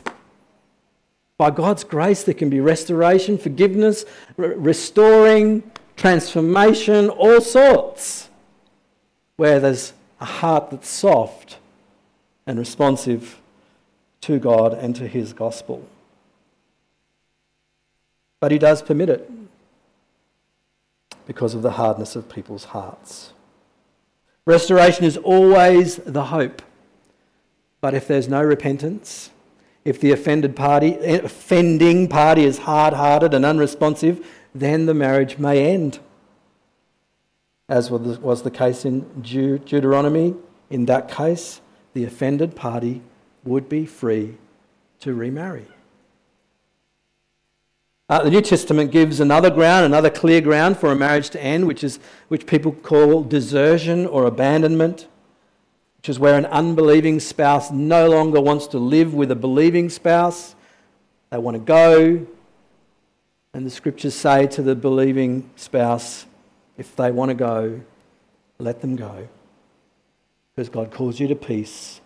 by 1.36 1.50
God's 1.50 1.84
grace, 1.84 2.22
there 2.22 2.34
can 2.34 2.48
be 2.48 2.60
restoration, 2.60 3.38
forgiveness, 3.38 4.04
re- 4.36 4.54
restoring, 4.54 5.68
transformation, 5.96 7.10
all 7.10 7.40
sorts, 7.40 8.30
where 9.36 9.58
there's 9.58 9.92
a 10.20 10.24
heart 10.24 10.70
that's 10.70 10.88
soft 10.88 11.58
and 12.46 12.58
responsive 12.58 13.40
to 14.20 14.38
God 14.38 14.72
and 14.74 14.94
to 14.96 15.08
His 15.08 15.32
gospel 15.32 15.88
but 18.44 18.52
he 18.52 18.58
does 18.58 18.82
permit 18.82 19.08
it 19.08 19.30
because 21.26 21.54
of 21.54 21.62
the 21.62 21.70
hardness 21.70 22.14
of 22.14 22.28
people's 22.28 22.64
hearts. 22.64 23.32
Restoration 24.44 25.06
is 25.06 25.16
always 25.16 25.96
the 25.96 26.24
hope. 26.24 26.60
But 27.84 27.92
if 27.92 28.08
there's 28.08 28.28
no 28.28 28.42
repentance, 28.42 29.28
if 29.84 30.00
the 30.00 30.10
offended 30.10 30.56
party, 30.56 30.94
offending 30.94 32.08
party 32.08 32.44
is 32.44 32.56
hard-hearted 32.56 33.34
and 33.34 33.44
unresponsive, 33.44 34.26
then 34.54 34.86
the 34.86 34.94
marriage 34.94 35.36
may 35.36 35.70
end. 35.70 35.98
As 37.68 37.90
was 37.90 38.42
the 38.42 38.50
case 38.50 38.86
in 38.86 39.00
Deuteronomy, 39.20 40.34
in 40.70 40.86
that 40.86 41.10
case, 41.10 41.60
the 41.92 42.06
offended 42.06 42.56
party 42.56 43.02
would 43.44 43.68
be 43.68 43.84
free 43.84 44.38
to 45.00 45.12
remarry. 45.12 45.66
Uh, 48.08 48.22
the 48.22 48.30
New 48.30 48.40
Testament 48.40 48.92
gives 48.92 49.20
another 49.20 49.50
ground, 49.50 49.84
another 49.84 50.08
clear 50.08 50.40
ground 50.40 50.78
for 50.78 50.90
a 50.90 50.96
marriage 50.96 51.28
to 51.28 51.42
end, 51.42 51.66
which 51.66 51.84
is 51.84 51.98
which 52.28 52.46
people 52.46 52.72
call 52.72 53.22
desertion 53.22 54.06
or 54.06 54.24
abandonment, 54.24 55.06
which 56.04 56.10
is 56.10 56.18
where 56.18 56.36
an 56.36 56.44
unbelieving 56.44 57.18
spouse 57.18 57.70
no 57.70 58.06
longer 58.10 58.38
wants 58.38 58.66
to 58.66 58.78
live 58.78 59.14
with 59.14 59.30
a 59.30 59.34
believing 59.34 59.88
spouse. 59.88 60.54
They 61.30 61.38
want 61.38 61.54
to 61.54 61.62
go, 61.62 62.26
and 63.54 63.64
the 63.64 63.70
scriptures 63.70 64.14
say 64.14 64.46
to 64.48 64.60
the 64.60 64.74
believing 64.74 65.48
spouse, 65.56 66.26
if 66.76 66.94
they 66.94 67.10
want 67.10 67.30
to 67.30 67.34
go, 67.34 67.80
let 68.58 68.82
them 68.82 68.96
go, 68.96 69.28
because 70.54 70.68
God 70.68 70.90
calls 70.90 71.18
you 71.18 71.26
to 71.28 71.34
peace 71.34 72.02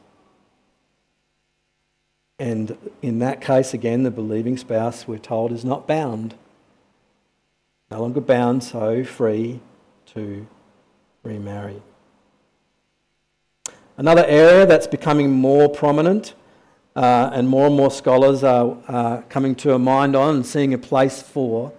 and 2.39 2.79
in 3.03 3.19
that 3.19 3.41
case, 3.41 3.75
again, 3.75 4.05
the 4.05 4.13
believing 4.13 4.57
spouse, 4.57 5.09
we're 5.09 5.19
told, 5.19 5.51
is 5.51 5.65
not 5.65 5.89
bound. 5.89 6.37
No 7.91 8.01
longer 8.01 8.21
bound, 8.21 8.63
so 8.63 9.03
free 9.03 9.59
to 10.15 10.47
remarry. 11.25 11.83
Another 13.99 14.25
area 14.27 14.65
that's 14.65 14.87
becoming 14.87 15.31
more 15.31 15.69
prominent 15.69 16.33
uh, 16.97 17.29
and 17.35 17.47
more 17.47 17.67
and 17.67 17.77
more 17.77 17.91
scholars 17.91 18.43
are 18.43 18.79
uh, 18.89 19.21
coming 19.29 19.55
to 19.57 19.75
a 19.75 19.79
mind 19.79 20.17
on 20.17 20.37
and 20.37 20.47
seeing 20.47 20.73
a 20.73 20.79
place 20.79 21.21
for 21.21 21.73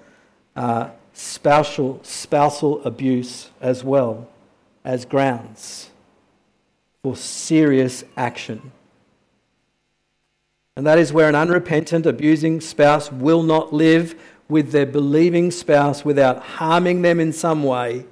uh, 0.55 0.89
spousal, 1.13 1.99
spousal 2.03 2.83
abuse 2.83 3.49
as 3.59 3.83
well 3.83 4.29
as 4.85 5.05
grounds 5.05 5.89
for 7.01 7.15
serious 7.15 8.03
action 8.15 8.71
and 10.79 10.87
that 10.87 10.97
is 10.97 11.11
where 11.11 11.27
an 11.27 11.35
unrepentant, 11.35 12.05
abusing 12.05 12.61
spouse 12.61 13.11
will 13.11 13.43
not 13.43 13.73
live 13.73 14.15
with 14.47 14.71
their 14.71 14.85
believing 14.85 15.51
spouse 15.51 16.05
without 16.05 16.41
harming 16.41 17.01
them 17.01 17.19
in 17.19 17.33
some 17.33 17.65
way. 17.65 18.05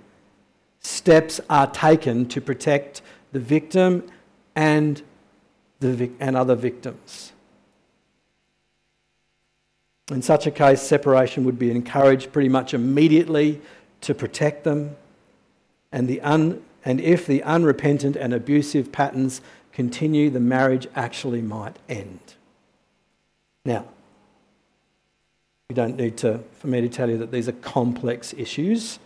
Steps 0.82 1.39
are 1.50 1.67
taken 1.67 2.26
to 2.28 2.41
protect 2.41 3.02
the 3.32 3.40
victim 3.40 4.04
and, 4.56 5.02
the, 5.80 6.10
and 6.20 6.36
other 6.36 6.56
victims. 6.56 7.34
In 10.10 10.22
such 10.22 10.48
a 10.48 10.52
case, 10.52 10.82
separation 10.82 11.44
would 11.44 11.60
be 11.60 11.70
encouraged 11.70 12.32
pretty 12.32 12.50
much 12.50 12.74
immediately 12.74 13.62
to 14.02 14.13
protect 14.13 14.63
them. 14.63 14.96
And, 15.92 16.08
the 16.08 16.22
un, 16.22 16.63
and 16.86 17.02
if 17.02 17.28
the 17.28 17.44
unrepentant 17.44 18.16
and 18.16 18.34
abusive 18.34 18.92
patterns 18.92 19.42
continue, 19.74 20.30
the 20.30 20.40
marriage 20.40 20.88
actually 20.96 21.42
might 21.42 21.78
end. 21.90 22.20
Now, 23.66 23.86
you 25.70 25.76
don't 25.76 25.98
need 25.98 26.16
to, 26.20 26.42
for 26.60 26.68
me 26.68 26.80
to 26.80 26.88
tell 26.88 27.10
you 27.10 27.18
that 27.18 27.32
these 27.32 27.50
are 27.50 27.54
complex 27.54 28.34
issues 28.38 29.00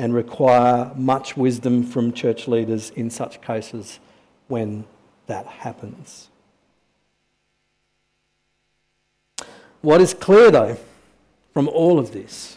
and 0.00 0.14
require 0.14 0.90
much 0.96 1.36
wisdom 1.36 1.84
from 1.84 2.10
church 2.10 2.48
leaders 2.48 2.88
in 2.96 3.10
such 3.10 3.42
cases 3.42 4.00
when 4.48 4.82
that 5.26 5.44
happens. 5.44 6.30
What 9.82 10.00
is 10.00 10.14
clear, 10.14 10.50
though, 10.50 10.78
from 11.52 11.68
all 11.68 11.98
of 11.98 12.12
this 12.12 12.56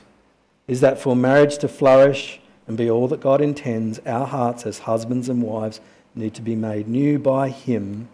is 0.70 0.80
that 0.80 0.98
for 0.98 1.18
marriage 1.18 1.58
to 1.58 1.68
flourish 1.68 2.40
and 2.66 2.78
be 2.78 2.90
all 2.90 3.10
that 3.10 3.20
God 3.20 3.42
intends, 3.42 4.00
our 4.06 4.26
hearts 4.26 4.66
as 4.66 4.80
husbands 4.80 5.28
and 5.28 5.44
wives 5.44 5.82
need 6.16 6.34
to 6.36 6.42
be 6.42 6.56
made 6.56 6.88
new 6.88 7.20
by 7.20 7.50
Him, 7.50 8.08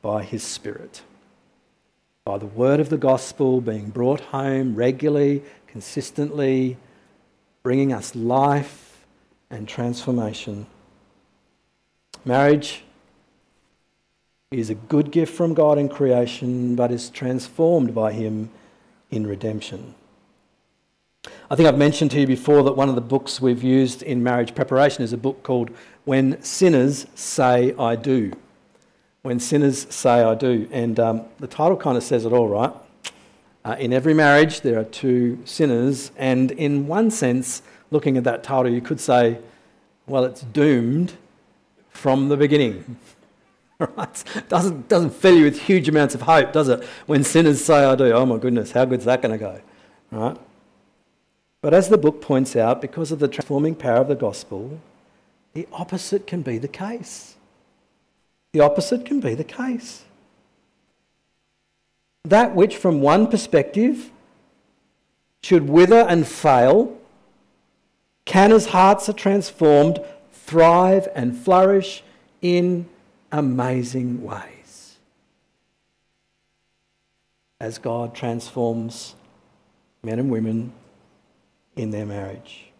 by 0.00 0.22
His 0.22 0.44
Spirit 0.44 1.02
by 2.26 2.38
the 2.38 2.46
word 2.46 2.80
of 2.80 2.88
the 2.88 2.96
gospel 2.96 3.60
being 3.60 3.88
brought 3.88 4.18
home 4.18 4.74
regularly, 4.74 5.40
consistently, 5.68 6.76
bringing 7.66 7.92
us 7.92 8.14
life 8.14 9.04
and 9.50 9.66
transformation. 9.66 10.64
Marriage 12.24 12.84
is 14.52 14.70
a 14.70 14.76
good 14.76 15.10
gift 15.10 15.34
from 15.34 15.52
God 15.52 15.76
in 15.76 15.88
creation, 15.88 16.76
but 16.76 16.92
is 16.92 17.10
transformed 17.10 17.92
by 17.92 18.12
Him 18.12 18.50
in 19.10 19.26
redemption. 19.26 19.96
I 21.50 21.56
think 21.56 21.68
I've 21.68 21.76
mentioned 21.76 22.12
to 22.12 22.20
you 22.20 22.26
before 22.28 22.62
that 22.62 22.76
one 22.76 22.88
of 22.88 22.94
the 22.94 23.00
books 23.00 23.40
we've 23.40 23.64
used 23.64 24.00
in 24.00 24.22
marriage 24.22 24.54
preparation 24.54 25.02
is 25.02 25.12
a 25.12 25.16
book 25.16 25.42
called 25.42 25.70
When 26.04 26.40
Sinners 26.44 27.08
Say 27.16 27.74
I 27.76 27.96
Do 27.96 28.30
when 29.26 29.40
sinners 29.40 29.92
say 29.92 30.22
I 30.22 30.36
do. 30.36 30.68
And 30.70 31.00
um, 31.00 31.22
the 31.40 31.48
title 31.48 31.76
kind 31.76 31.96
of 31.96 32.04
says 32.04 32.24
it 32.24 32.32
all, 32.32 32.48
right? 32.48 32.72
Uh, 33.66 33.74
in 33.80 33.92
every 33.92 34.14
marriage, 34.14 34.60
there 34.60 34.78
are 34.78 34.84
two 34.84 35.42
sinners. 35.44 36.12
And 36.16 36.52
in 36.52 36.86
one 36.86 37.10
sense, 37.10 37.62
looking 37.90 38.16
at 38.16 38.22
that 38.22 38.44
title, 38.44 38.70
you 38.70 38.80
could 38.80 39.00
say, 39.00 39.40
well, 40.06 40.24
it's 40.24 40.42
doomed 40.42 41.14
from 41.90 42.28
the 42.28 42.36
beginning. 42.36 42.96
right? 43.80 44.24
Doesn't, 44.48 44.88
doesn't 44.88 45.10
fill 45.10 45.36
you 45.36 45.42
with 45.42 45.62
huge 45.62 45.88
amounts 45.88 46.14
of 46.14 46.22
hope, 46.22 46.52
does 46.52 46.68
it? 46.68 46.84
When 47.06 47.24
sinners 47.24 47.64
say 47.64 47.84
I 47.84 47.96
do, 47.96 48.12
oh 48.12 48.24
my 48.24 48.36
goodness, 48.38 48.70
how 48.70 48.84
good's 48.84 49.04
that 49.04 49.20
going 49.20 49.36
to 49.36 49.38
go? 49.38 49.60
Right? 50.12 50.36
But 51.60 51.74
as 51.74 51.88
the 51.88 51.98
book 51.98 52.20
points 52.20 52.54
out, 52.54 52.80
because 52.80 53.10
of 53.10 53.18
the 53.18 53.26
transforming 53.26 53.74
power 53.74 53.96
of 53.96 54.06
the 54.06 54.14
gospel, 54.14 54.78
the 55.54 55.66
opposite 55.72 56.28
can 56.28 56.42
be 56.42 56.58
the 56.58 56.68
case. 56.68 57.34
The 58.52 58.60
opposite 58.60 59.04
can 59.04 59.18
be 59.18 59.34
the 59.34 59.42
case. 59.42 60.04
That 62.26 62.56
which, 62.56 62.76
from 62.76 63.00
one 63.00 63.28
perspective, 63.28 64.10
should 65.44 65.68
wither 65.68 66.00
and 66.00 66.26
fail 66.26 66.98
can, 68.24 68.50
as 68.50 68.66
hearts 68.66 69.08
are 69.08 69.12
transformed, 69.12 70.00
thrive 70.32 71.06
and 71.14 71.36
flourish 71.36 72.02
in 72.42 72.88
amazing 73.30 74.24
ways. 74.24 74.96
As 77.60 77.78
God 77.78 78.12
transforms 78.12 79.14
men 80.02 80.18
and 80.18 80.28
women 80.28 80.72
in 81.76 81.92
their 81.92 82.06
marriage. 82.06 82.72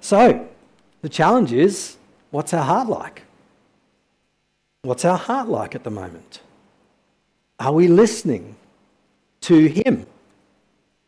So, 0.00 0.46
the 1.00 1.08
challenge 1.08 1.54
is 1.54 1.96
what's 2.30 2.52
our 2.52 2.64
heart 2.64 2.88
like? 2.88 3.22
What's 4.82 5.06
our 5.06 5.16
heart 5.16 5.48
like 5.48 5.74
at 5.74 5.82
the 5.82 5.90
moment? 5.90 6.40
Are 7.58 7.72
we 7.72 7.88
listening 7.88 8.56
to 9.46 9.66
Him? 9.66 10.06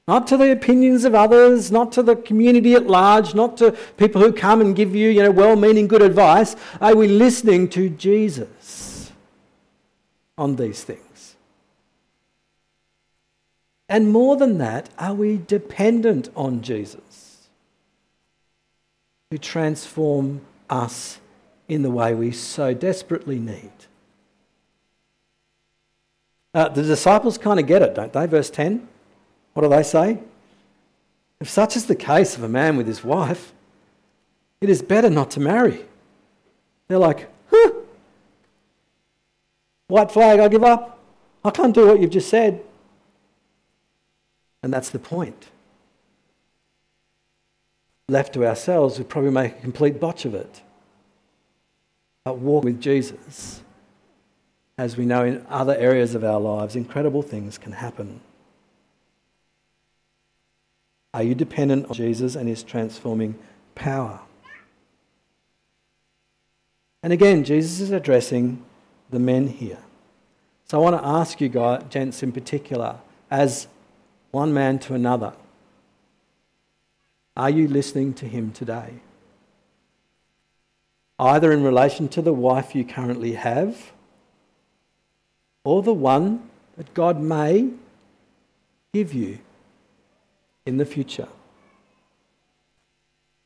Not 0.07 0.27
to 0.29 0.39
the 0.39 0.51
opinions 0.51 1.05
of 1.05 1.15
others, 1.15 1.71
not 1.71 1.93
to 1.93 2.03
the 2.03 2.17
community 2.17 2.75
at 2.75 2.87
large, 2.87 3.35
not 3.35 3.59
to 3.59 3.73
people 3.99 4.23
who 4.23 4.33
come 4.33 4.63
and 4.63 4.75
give 4.75 4.95
you, 4.95 5.11
you 5.11 5.23
know, 5.23 5.31
well-meaning 5.31 5.87
good 5.87 6.01
advice. 6.01 6.57
Are 6.81 6.97
we 6.97 7.09
listening 7.09 7.69
to 7.71 7.91
Jesus 7.91 9.13
on 10.39 10.57
these 10.57 10.83
things? 10.83 11.37
And 13.89 14.11
more 14.11 14.37
than 14.37 14.59
that, 14.59 14.89
are 14.99 15.15
we 15.15 15.37
dependent 15.37 16.31
on 16.35 16.63
Jesus 16.63 17.49
to 19.31 19.39
transform 19.39 20.41
us 20.71 21.19
in 21.69 21.83
the 21.83 21.91
way 21.91 22.15
we 22.15 22.33
so 22.33 22.73
desperately 22.73 23.39
need? 23.39 23.73
Uh, 26.59 26.69
the 26.69 26.83
disciples 26.83 27.39
kind 27.39 27.61
of 27.61 27.69
get 27.69 27.83
it, 27.83 27.95
don't 27.95 28.13
they? 28.13 28.27
Verse 28.27 28.51
10. 28.51 28.89
What 29.55 29.63
do 29.63 29.69
they 29.69 29.85
say? 29.85 30.19
If 31.41 31.49
such 31.49 31.77
is 31.77 31.87
the 31.87 31.95
case 31.95 32.37
of 32.37 32.43
a 32.43 32.49
man 32.49 32.77
with 32.77 32.89
his 32.89 33.05
wife, 33.05 33.53
it 34.61 34.69
is 34.69 34.83
better 34.83 35.09
not 35.09 35.31
to 35.33 35.41
marry. 35.41 35.85
They're 36.89 36.99
like, 36.99 37.31
huh, 37.49 37.71
white 39.87 40.11
flag, 40.11 40.41
I 40.41 40.49
give 40.49 40.65
up. 40.65 40.99
I 41.45 41.51
can't 41.51 41.73
do 41.73 41.87
what 41.87 42.01
you've 42.01 42.11
just 42.11 42.29
said. 42.29 42.61
And 44.65 44.73
that's 44.75 44.91
the 44.91 44.99
point. 44.99 45.47
Left 48.09 48.35
to 48.35 48.45
ourselves, 48.45 48.99
we'd 48.99 49.09
probably 49.09 49.31
make 49.31 49.59
a 49.59 49.61
complete 49.61 50.01
botch 50.01 50.25
of 50.25 50.35
it. 50.35 50.63
But 52.25 52.39
walk 52.39 52.65
with 52.65 52.81
Jesus. 52.81 53.63
As 54.79 54.97
we 54.97 55.05
know 55.05 55.25
in 55.25 55.45
other 55.49 55.75
areas 55.75 56.15
of 56.15 56.23
our 56.23 56.39
lives, 56.39 56.77
incredible 56.77 57.21
things 57.21 57.59
can 57.59 57.73
happen. 57.73 58.21
Are 61.13 61.25
you 61.25 61.35
dependent 61.35 61.87
on 61.87 61.95
Jesus 61.95 62.37
and 62.37 62.49
his 62.49 62.63
transforming 62.63 63.35
power? 63.75 64.21
And 67.03 67.13
again, 67.13 67.43
Jesus 67.43 67.81
is 67.81 67.91
addressing 67.91 68.65
the 69.11 69.19
men 69.19 69.49
here. 69.49 69.79
So 70.67 70.79
I 70.79 70.83
want 70.83 71.03
to 71.03 71.07
ask 71.07 71.41
you, 71.41 71.49
guys, 71.49 71.83
gents 71.91 72.23
in 72.23 72.31
particular, 72.31 72.99
as 73.31 73.67
one 74.31 74.55
man 74.55 74.79
to 74.81 74.95
another, 74.95 75.33
are 77.37 77.51
you 77.51 77.67
listening 77.67 78.15
to 78.15 78.27
him 78.27 78.53
today? 78.53 78.95
Either 81.19 81.51
in 81.51 81.65
relation 81.65 82.09
to 82.09 82.23
the 82.23 82.33
wife 82.33 82.75
you 82.75 82.85
currently 82.85 83.33
have, 83.33 83.93
or 85.69 85.83
the 85.83 85.93
one 85.93 86.49
that 86.79 86.95
God 86.95 87.21
may 87.21 87.69
give 88.95 89.13
you 89.13 89.39
in 90.65 90.79
the 90.79 90.87
future? 90.87 91.29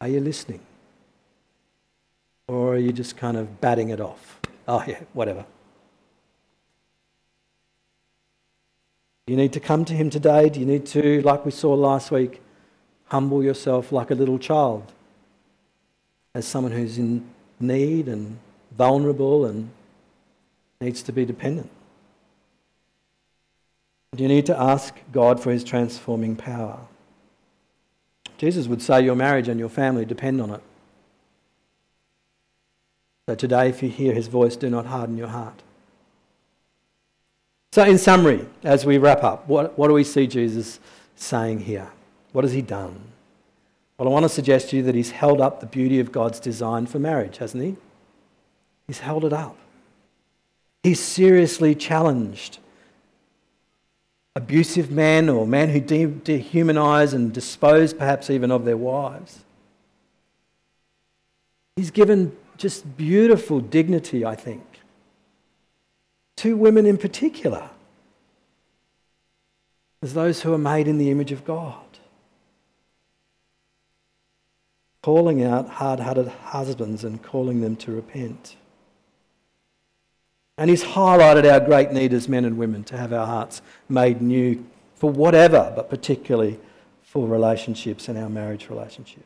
Are 0.00 0.06
you 0.06 0.20
listening? 0.20 0.60
Or 2.46 2.74
are 2.74 2.78
you 2.78 2.92
just 2.92 3.16
kind 3.16 3.36
of 3.36 3.60
batting 3.60 3.88
it 3.88 4.00
off? 4.00 4.38
Oh, 4.68 4.84
yeah, 4.86 5.00
whatever. 5.12 5.44
You 9.26 9.34
need 9.34 9.52
to 9.54 9.60
come 9.60 9.84
to 9.86 9.92
Him 9.92 10.08
today. 10.08 10.48
Do 10.48 10.60
you 10.60 10.66
need 10.66 10.86
to, 10.86 11.22
like 11.22 11.44
we 11.44 11.50
saw 11.50 11.74
last 11.74 12.12
week, 12.12 12.40
humble 13.06 13.42
yourself 13.42 13.90
like 13.90 14.12
a 14.12 14.14
little 14.14 14.38
child 14.38 14.92
as 16.36 16.46
someone 16.46 16.70
who's 16.70 16.98
in 16.98 17.28
need 17.58 18.06
and 18.06 18.38
vulnerable 18.78 19.44
and 19.44 19.70
needs 20.80 21.02
to 21.02 21.12
be 21.12 21.24
dependent? 21.24 21.68
You 24.16 24.28
need 24.28 24.46
to 24.46 24.60
ask 24.60 24.94
God 25.10 25.40
for 25.40 25.50
His 25.50 25.64
transforming 25.64 26.36
power? 26.36 26.78
Jesus 28.42 28.66
would 28.66 28.82
say 28.82 29.02
your 29.02 29.14
marriage 29.14 29.48
and 29.48 29.60
your 29.60 29.68
family 29.68 30.04
depend 30.04 30.40
on 30.40 30.50
it. 30.50 30.60
So 33.28 33.36
today, 33.36 33.68
if 33.68 33.84
you 33.84 33.88
hear 33.88 34.12
his 34.12 34.26
voice, 34.26 34.56
do 34.56 34.68
not 34.68 34.86
harden 34.86 35.16
your 35.16 35.28
heart. 35.28 35.62
So, 37.70 37.84
in 37.84 37.98
summary, 37.98 38.44
as 38.64 38.84
we 38.84 38.98
wrap 38.98 39.22
up, 39.22 39.46
what, 39.48 39.78
what 39.78 39.86
do 39.86 39.94
we 39.94 40.02
see 40.02 40.26
Jesus 40.26 40.80
saying 41.14 41.60
here? 41.60 41.92
What 42.32 42.42
has 42.42 42.52
he 42.52 42.62
done? 42.62 43.00
Well, 43.96 44.08
I 44.08 44.10
want 44.10 44.24
to 44.24 44.28
suggest 44.28 44.70
to 44.70 44.76
you 44.76 44.82
that 44.82 44.96
he's 44.96 45.12
held 45.12 45.40
up 45.40 45.60
the 45.60 45.66
beauty 45.66 46.00
of 46.00 46.10
God's 46.10 46.40
design 46.40 46.86
for 46.86 46.98
marriage, 46.98 47.38
hasn't 47.38 47.62
he? 47.62 47.76
He's 48.88 48.98
held 48.98 49.24
it 49.24 49.32
up. 49.32 49.56
He's 50.82 50.98
seriously 50.98 51.76
challenged 51.76 52.58
abusive 54.34 54.90
men 54.90 55.28
or 55.28 55.46
men 55.46 55.68
who 55.70 55.80
de- 55.80 56.06
dehumanize 56.06 57.12
and 57.12 57.32
dispose 57.32 57.92
perhaps 57.92 58.30
even 58.30 58.50
of 58.50 58.64
their 58.64 58.76
wives. 58.76 59.44
He's 61.76 61.90
given 61.90 62.36
just 62.56 62.96
beautiful 62.96 63.60
dignity, 63.60 64.24
I 64.24 64.34
think, 64.34 64.64
to 66.36 66.56
women 66.56 66.86
in 66.86 66.96
particular, 66.96 67.70
as 70.02 70.14
those 70.14 70.42
who 70.42 70.52
are 70.52 70.58
made 70.58 70.88
in 70.88 70.98
the 70.98 71.10
image 71.10 71.32
of 71.32 71.44
God. 71.44 71.78
Calling 75.02 75.42
out 75.42 75.68
hard 75.68 76.00
hearted 76.00 76.28
husbands 76.28 77.04
and 77.04 77.22
calling 77.22 77.60
them 77.60 77.74
to 77.76 77.90
repent. 77.90 78.56
And 80.58 80.68
he's 80.70 80.84
highlighted 80.84 81.50
our 81.50 81.60
great 81.60 81.92
need 81.92 82.12
as 82.12 82.28
men 82.28 82.44
and 82.44 82.58
women 82.58 82.84
to 82.84 82.96
have 82.96 83.12
our 83.12 83.26
hearts 83.26 83.62
made 83.88 84.20
new 84.20 84.64
for 84.94 85.10
whatever, 85.10 85.72
but 85.74 85.90
particularly 85.90 86.60
for 87.02 87.26
relationships 87.26 88.08
and 88.08 88.18
our 88.18 88.28
marriage 88.28 88.68
relationship. 88.68 89.24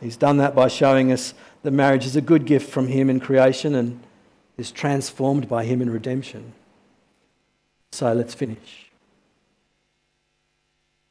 He's 0.00 0.16
done 0.16 0.36
that 0.36 0.54
by 0.54 0.68
showing 0.68 1.10
us 1.10 1.34
that 1.62 1.72
marriage 1.72 2.06
is 2.06 2.16
a 2.16 2.20
good 2.20 2.44
gift 2.44 2.70
from 2.70 2.86
him 2.86 3.10
in 3.10 3.20
creation 3.20 3.74
and 3.74 4.00
is 4.56 4.70
transformed 4.70 5.48
by 5.48 5.64
him 5.64 5.82
in 5.82 5.90
redemption. 5.90 6.52
So 7.90 8.12
let's 8.12 8.34
finish. 8.34 8.90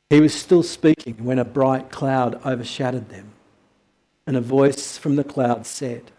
He 0.10 0.22
was 0.22 0.34
still 0.34 0.64
speaking 0.64 1.26
when 1.26 1.40
a 1.40 1.46
bright 1.46 1.92
cloud 1.92 2.40
overshadowed 2.46 3.10
them, 3.10 3.32
and 4.26 4.38
a 4.38 4.42
voice 4.42 4.98
from 4.98 5.18
the 5.18 5.24
cloud 5.24 5.66
said, 5.66 6.12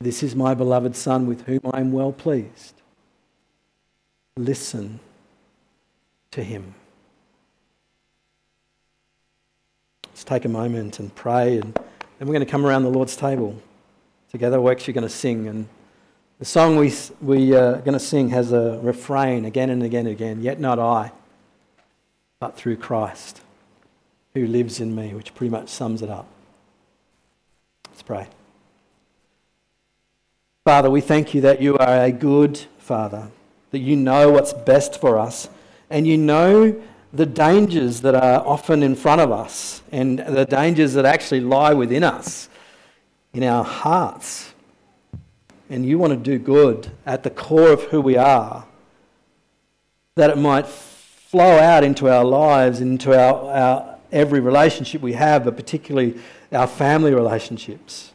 this 0.00 0.22
is 0.22 0.34
my 0.34 0.54
beloved 0.54 0.96
Son 0.96 1.26
with 1.26 1.42
whom 1.42 1.60
I 1.72 1.80
am 1.80 1.92
well 1.92 2.10
pleased. 2.10 2.74
Listen 4.36 4.98
to 6.30 6.42
him. 6.42 6.74
Let's 10.06 10.24
take 10.24 10.46
a 10.46 10.48
moment 10.48 10.98
and 10.98 11.14
pray, 11.14 11.58
and 11.58 11.74
then 11.74 12.28
we're 12.28 12.32
going 12.32 12.44
to 12.44 12.50
come 12.50 12.64
around 12.64 12.84
the 12.84 12.90
Lord's 12.90 13.14
table 13.14 13.60
together. 14.30 14.60
We're 14.60 14.72
actually 14.72 14.94
going 14.94 15.02
to 15.02 15.10
sing, 15.10 15.46
and 15.46 15.68
the 16.38 16.46
song 16.46 16.76
we, 16.76 16.92
we 17.20 17.54
uh, 17.54 17.60
are 17.60 17.78
going 17.80 17.92
to 17.92 18.00
sing 18.00 18.30
has 18.30 18.52
a 18.52 18.80
refrain 18.82 19.44
again 19.44 19.68
and 19.68 19.82
again 19.82 20.06
and 20.06 20.14
again 20.14 20.40
Yet 20.40 20.58
not 20.58 20.78
I, 20.78 21.12
but 22.38 22.56
through 22.56 22.76
Christ 22.76 23.42
who 24.32 24.46
lives 24.46 24.80
in 24.80 24.94
me, 24.94 25.12
which 25.12 25.34
pretty 25.34 25.50
much 25.50 25.68
sums 25.68 26.00
it 26.00 26.08
up. 26.08 26.26
Let's 27.88 28.02
pray. 28.02 28.28
Father, 30.70 30.88
we 30.88 31.00
thank 31.00 31.34
you 31.34 31.40
that 31.40 31.60
you 31.60 31.76
are 31.78 32.04
a 32.04 32.12
good 32.12 32.56
Father, 32.78 33.28
that 33.72 33.80
you 33.80 33.96
know 33.96 34.30
what's 34.30 34.52
best 34.52 35.00
for 35.00 35.18
us, 35.18 35.48
and 35.90 36.06
you 36.06 36.16
know 36.16 36.80
the 37.12 37.26
dangers 37.26 38.02
that 38.02 38.14
are 38.14 38.46
often 38.46 38.84
in 38.84 38.94
front 38.94 39.20
of 39.20 39.32
us, 39.32 39.82
and 39.90 40.20
the 40.20 40.44
dangers 40.44 40.94
that 40.94 41.04
actually 41.04 41.40
lie 41.40 41.74
within 41.74 42.04
us, 42.04 42.48
in 43.34 43.42
our 43.42 43.64
hearts. 43.64 44.54
And 45.68 45.84
you 45.84 45.98
want 45.98 46.12
to 46.12 46.16
do 46.16 46.38
good 46.38 46.92
at 47.04 47.24
the 47.24 47.30
core 47.30 47.72
of 47.72 47.82
who 47.86 48.00
we 48.00 48.16
are, 48.16 48.64
that 50.14 50.30
it 50.30 50.38
might 50.38 50.68
flow 50.68 51.58
out 51.58 51.82
into 51.82 52.08
our 52.08 52.24
lives, 52.24 52.80
into 52.80 53.12
our, 53.12 53.52
our 53.52 53.98
every 54.12 54.38
relationship 54.38 55.02
we 55.02 55.14
have, 55.14 55.46
but 55.46 55.56
particularly 55.56 56.20
our 56.52 56.68
family 56.68 57.12
relationships 57.12 58.12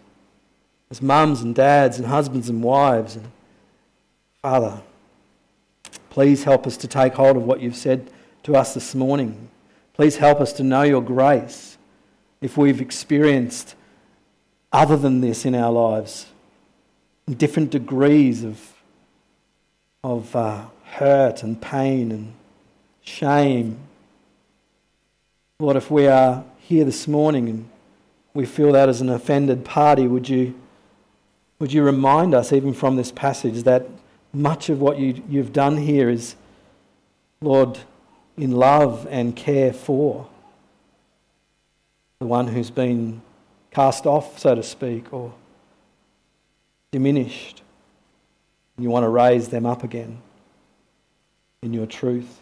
as 0.89 1.01
mums 1.01 1.41
and 1.41 1.55
dads 1.55 1.97
and 1.97 2.07
husbands 2.07 2.49
and 2.49 2.63
wives. 2.63 3.15
And 3.15 3.31
Father, 4.41 4.81
please 6.09 6.43
help 6.43 6.67
us 6.67 6.77
to 6.77 6.87
take 6.87 7.13
hold 7.13 7.37
of 7.37 7.43
what 7.43 7.61
you've 7.61 7.75
said 7.75 8.09
to 8.43 8.55
us 8.55 8.73
this 8.73 8.93
morning. 8.95 9.49
Please 9.93 10.17
help 10.17 10.39
us 10.39 10.53
to 10.53 10.63
know 10.63 10.83
your 10.83 11.01
grace 11.01 11.77
if 12.41 12.57
we've 12.57 12.81
experienced 12.81 13.75
other 14.71 14.97
than 14.97 15.21
this 15.21 15.45
in 15.45 15.55
our 15.55 15.71
lives, 15.71 16.27
different 17.37 17.71
degrees 17.71 18.43
of, 18.43 18.73
of 20.03 20.35
uh, 20.35 20.65
hurt 20.83 21.43
and 21.43 21.61
pain 21.61 22.11
and 22.11 22.33
shame. 23.01 23.77
Lord, 25.59 25.77
if 25.77 25.89
we 25.89 26.07
are 26.07 26.43
here 26.59 26.83
this 26.83 27.07
morning 27.07 27.47
and 27.47 27.69
we 28.33 28.45
feel 28.45 28.73
that 28.73 28.89
as 28.89 28.99
an 28.99 29.09
offended 29.09 29.63
party, 29.63 30.07
would 30.07 30.27
you, 30.27 30.53
would 31.65 31.73
you 31.73 31.81
remind 31.81 32.35
us, 32.35 32.53
even 32.53 32.75
from 32.75 32.95
this 32.95 33.11
passage, 33.11 33.63
that 33.63 33.87
much 34.31 34.69
of 34.69 34.79
what 34.79 34.99
you, 34.99 35.23
you've 35.27 35.51
done 35.51 35.77
here 35.77 36.11
is, 36.11 36.35
Lord, 37.41 37.79
in 38.37 38.51
love 38.51 39.07
and 39.09 39.35
care 39.35 39.73
for 39.73 40.29
the 42.19 42.27
one 42.27 42.49
who's 42.49 42.69
been 42.69 43.19
cast 43.71 44.05
off, 44.05 44.37
so 44.37 44.53
to 44.53 44.61
speak, 44.61 45.11
or 45.11 45.33
diminished. 46.91 47.63
You 48.77 48.91
want 48.91 49.03
to 49.05 49.09
raise 49.09 49.47
them 49.47 49.65
up 49.65 49.83
again 49.83 50.21
in 51.63 51.73
your 51.73 51.87
truth. 51.87 52.41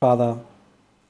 Father, 0.00 0.38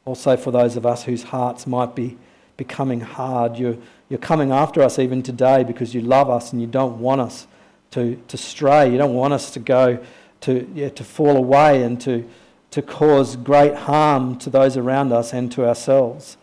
also 0.04 0.36
for 0.36 0.50
those 0.50 0.76
of 0.76 0.84
us 0.84 1.04
whose 1.04 1.22
hearts 1.22 1.68
might 1.68 1.94
be 1.94 2.18
becoming 2.56 3.00
hard, 3.00 3.56
you're, 3.56 3.76
you're 4.08 4.18
coming 4.18 4.52
after 4.52 4.82
us 4.82 4.98
even 4.98 5.22
today 5.22 5.64
because 5.64 5.94
you 5.94 6.00
love 6.00 6.30
us 6.30 6.52
and 6.52 6.60
you 6.60 6.66
don't 6.66 7.00
want 7.00 7.20
us 7.20 7.46
to, 7.92 8.16
to 8.28 8.36
stray. 8.36 8.90
You 8.90 8.98
don't 8.98 9.14
want 9.14 9.32
us 9.32 9.50
to 9.52 9.60
go 9.60 10.04
to, 10.42 10.68
yeah, 10.74 10.90
to 10.90 11.04
fall 11.04 11.36
away 11.36 11.82
and 11.82 12.00
to, 12.02 12.28
to 12.70 12.82
cause 12.82 13.36
great 13.36 13.74
harm 13.74 14.36
to 14.38 14.50
those 14.50 14.76
around 14.76 15.12
us 15.12 15.32
and 15.32 15.50
to 15.52 15.66
ourselves. 15.66 16.36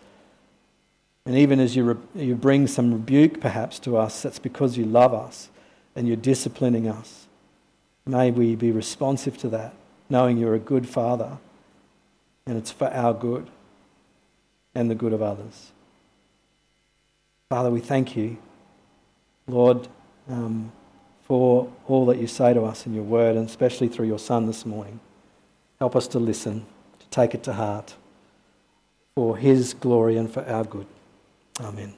And 1.26 1.36
even 1.36 1.60
as 1.60 1.76
you, 1.76 1.84
re- 1.84 2.24
you 2.24 2.36
bring 2.36 2.68
some 2.68 2.92
rebuke 2.94 3.40
perhaps 3.40 3.80
to 3.80 3.98
us, 3.98 4.24
that's 4.24 4.40
because 4.40 4.78
you 4.78 4.86
love 4.86 5.14
us 5.14 5.50
and 5.96 6.08
you're 6.08 6.18
disciplining 6.18 6.88
us. 6.88 7.28
May 8.06 8.32
we 8.32 8.56
be 8.56 8.72
responsive 8.72 9.38
to 9.40 9.50
that, 9.50 9.74
knowing 10.10 10.38
you're 10.38 10.56
a 10.56 10.60
good 10.60 10.90
Father 10.90 11.38
and 12.46 12.58
it's 12.58 12.72
for 12.72 12.88
our 12.88 13.14
good 13.14 13.48
and 14.74 14.90
the 14.90 14.96
good 14.96 15.14
of 15.14 15.22
others. 15.22 15.72
Father, 17.52 17.70
we 17.70 17.82
thank 17.82 18.16
you, 18.16 18.38
Lord, 19.46 19.90
um, 20.30 20.72
for 21.24 21.70
all 21.86 22.06
that 22.06 22.18
you 22.18 22.26
say 22.26 22.54
to 22.54 22.64
us 22.64 22.86
in 22.86 22.94
your 22.94 23.04
word, 23.04 23.36
and 23.36 23.46
especially 23.46 23.90
through 23.90 24.08
your 24.08 24.20
Son 24.20 24.46
this 24.46 24.66
morning. 24.66 25.02
Help 25.78 25.98
us 25.98 26.08
to 26.08 26.18
listen, 26.18 26.66
to 27.00 27.08
take 27.08 27.36
it 27.36 27.44
to 27.44 27.52
heart 27.52 27.96
for 29.16 29.36
his 29.36 29.74
glory 29.74 30.16
and 30.16 30.32
for 30.32 30.48
our 30.48 30.64
good. 30.64 30.88
Amen. 31.60 31.94